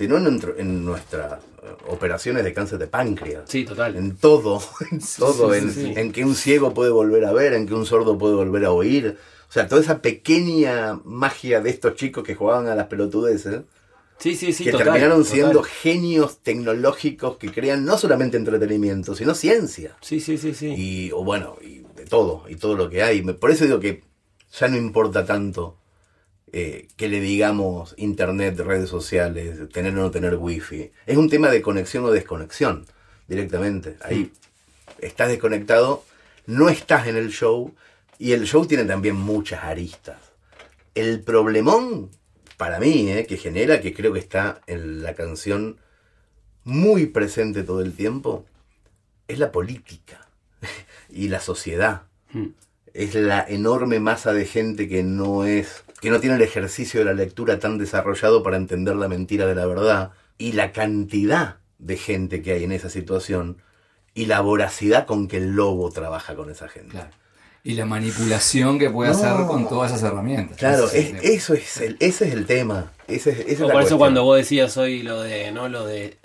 [0.00, 3.42] sino en, nuestras eh, operaciones de cáncer de páncreas.
[3.46, 3.96] Sí, total.
[3.96, 5.92] En todo, en todo, sí, en, sí.
[5.94, 8.70] en que un ciego puede volver a ver, en que un sordo puede volver a
[8.70, 9.18] oír.
[9.46, 13.60] O sea, toda esa pequeña magia de estos chicos que jugaban a las pelotudeces,
[14.18, 15.32] Sí, sí, sí, que total, terminaron total.
[15.34, 19.96] siendo genios tecnológicos que crean no solamente entretenimiento, sino ciencia.
[20.02, 20.74] Sí, sí, sí, sí.
[20.76, 23.22] Y, o bueno, y de todo, y todo lo que hay.
[23.22, 24.02] Por eso digo que
[24.58, 25.79] ya no importa tanto
[26.52, 30.90] eh, que le digamos internet, redes sociales, tener o no tener wifi.
[31.06, 32.86] Es un tema de conexión o desconexión,
[33.28, 33.96] directamente.
[34.02, 34.32] Ahí
[34.98, 36.04] estás desconectado,
[36.46, 37.74] no estás en el show,
[38.18, 40.18] y el show tiene también muchas aristas.
[40.94, 42.10] El problemón,
[42.56, 45.78] para mí, eh, que genera, que creo que está en la canción
[46.64, 48.44] muy presente todo el tiempo,
[49.26, 50.28] es la política
[51.08, 52.02] y la sociedad.
[52.32, 52.48] Hmm.
[52.92, 57.06] Es la enorme masa de gente que no es, que no tiene el ejercicio de
[57.06, 61.96] la lectura tan desarrollado para entender la mentira de la verdad y la cantidad de
[61.96, 63.58] gente que hay en esa situación
[64.14, 66.90] y la voracidad con que el lobo trabaja con esa gente.
[66.92, 67.10] Claro.
[67.62, 69.16] Y la manipulación que puede No.
[69.16, 70.56] hacer con todas esas herramientas.
[70.56, 71.34] Claro, Ese es- el tema.
[71.34, 72.90] eso es el, ese es el tema.
[73.06, 73.98] Ese, es- esa es O la por eso cuestión.
[73.98, 75.68] cuando vos decías hoy lo de, ¿no?
[75.68, 76.16] Lo de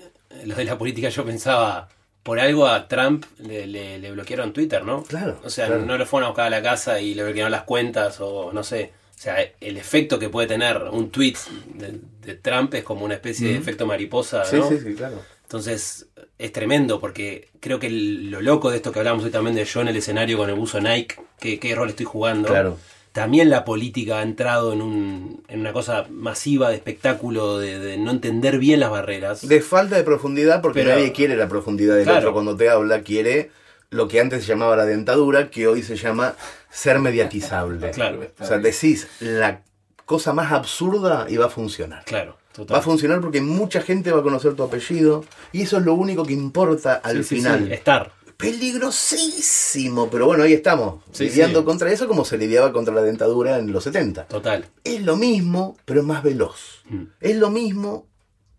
[0.46, 1.88] lo de la política, yo pensaba,
[2.24, 5.04] por algo a Trump le, le- le bloquearon Twitter, ¿no?
[5.04, 5.86] Claro, O sea, claro.
[5.86, 8.64] no lo fueron a buscar a la casa y le bloquearon las cuentas o no
[8.64, 8.92] sé.
[9.18, 11.36] O sea, el efecto que puede tener un tweet
[11.74, 14.68] de, de Trump es como una especie de efecto mariposa, Sí, ¿no?
[14.70, 15.22] sí, sí, claro.
[15.44, 16.08] Entonces
[16.38, 19.64] es tremendo porque creo que el- lo loco de esto que hablamos hoy también de
[19.64, 22.50] yo en el escenario con el buzo Nike, qué rol estoy jugando.
[22.50, 22.78] Claro.
[23.14, 27.98] También la política ha entrado en, un, en una cosa masiva de espectáculo, de, de
[27.98, 29.48] no entender bien las barreras.
[29.48, 32.20] De falta de profundidad, porque Pero- nadie quiere la profundidad del Claro.
[32.20, 33.52] otro cuando te habla, quiere
[33.92, 36.36] lo que antes se llamaba la dentadura, que hoy se llama
[36.76, 37.92] ser mediatizable.
[37.92, 39.62] Claro, O sea, decís la
[40.06, 42.04] cosa más absurda y va a funcionar.
[42.06, 42.38] claro.
[42.56, 42.76] Total.
[42.76, 45.94] Va a funcionar porque mucha gente va a conocer tu apellido y eso es lo
[45.94, 47.66] único que importa al Sí, sí, final.
[47.68, 48.14] sí, Estar.
[48.38, 53.72] Peligrosísimo, pero bueno, ahí estamos, lidiando contra eso como se lidiaba contra la dentadura en
[53.72, 54.26] los 70.
[54.28, 54.66] Total.
[54.84, 56.84] Es lo mismo, pero es más veloz.
[56.90, 57.04] Mm.
[57.20, 58.08] Es lo mismo,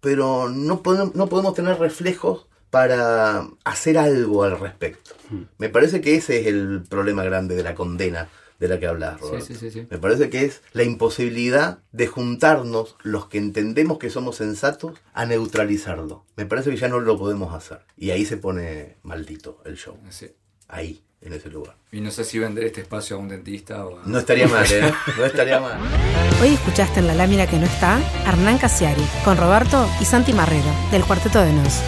[0.01, 5.13] pero no podemos, no podemos tener reflejos para hacer algo al respecto.
[5.31, 5.43] Mm.
[5.59, 9.21] Me parece que ese es el problema grande de la condena de la que hablas,
[9.21, 9.45] Roberto.
[9.47, 9.87] sí, sí, sí.
[9.91, 15.27] Me parece que es la imposibilidad de juntarnos los que entendemos que somos sensatos a
[15.27, 16.25] neutralizarlo.
[16.37, 17.81] Me parece que ya no lo podemos hacer.
[17.97, 19.99] Y ahí se pone maldito el show.
[20.09, 20.31] Sí.
[20.69, 21.77] Ahí, en ese lugar.
[21.93, 24.03] Y no sé si vender este espacio a un dentista o a...
[24.07, 24.93] No estaría mal, ¿eh?
[25.19, 25.79] No estaría mal.
[26.43, 30.71] Hoy escuchaste en La Lámina que no está Hernán Casiari, con Roberto y Santi Marrero,
[30.91, 31.81] del Cuarteto de Nos.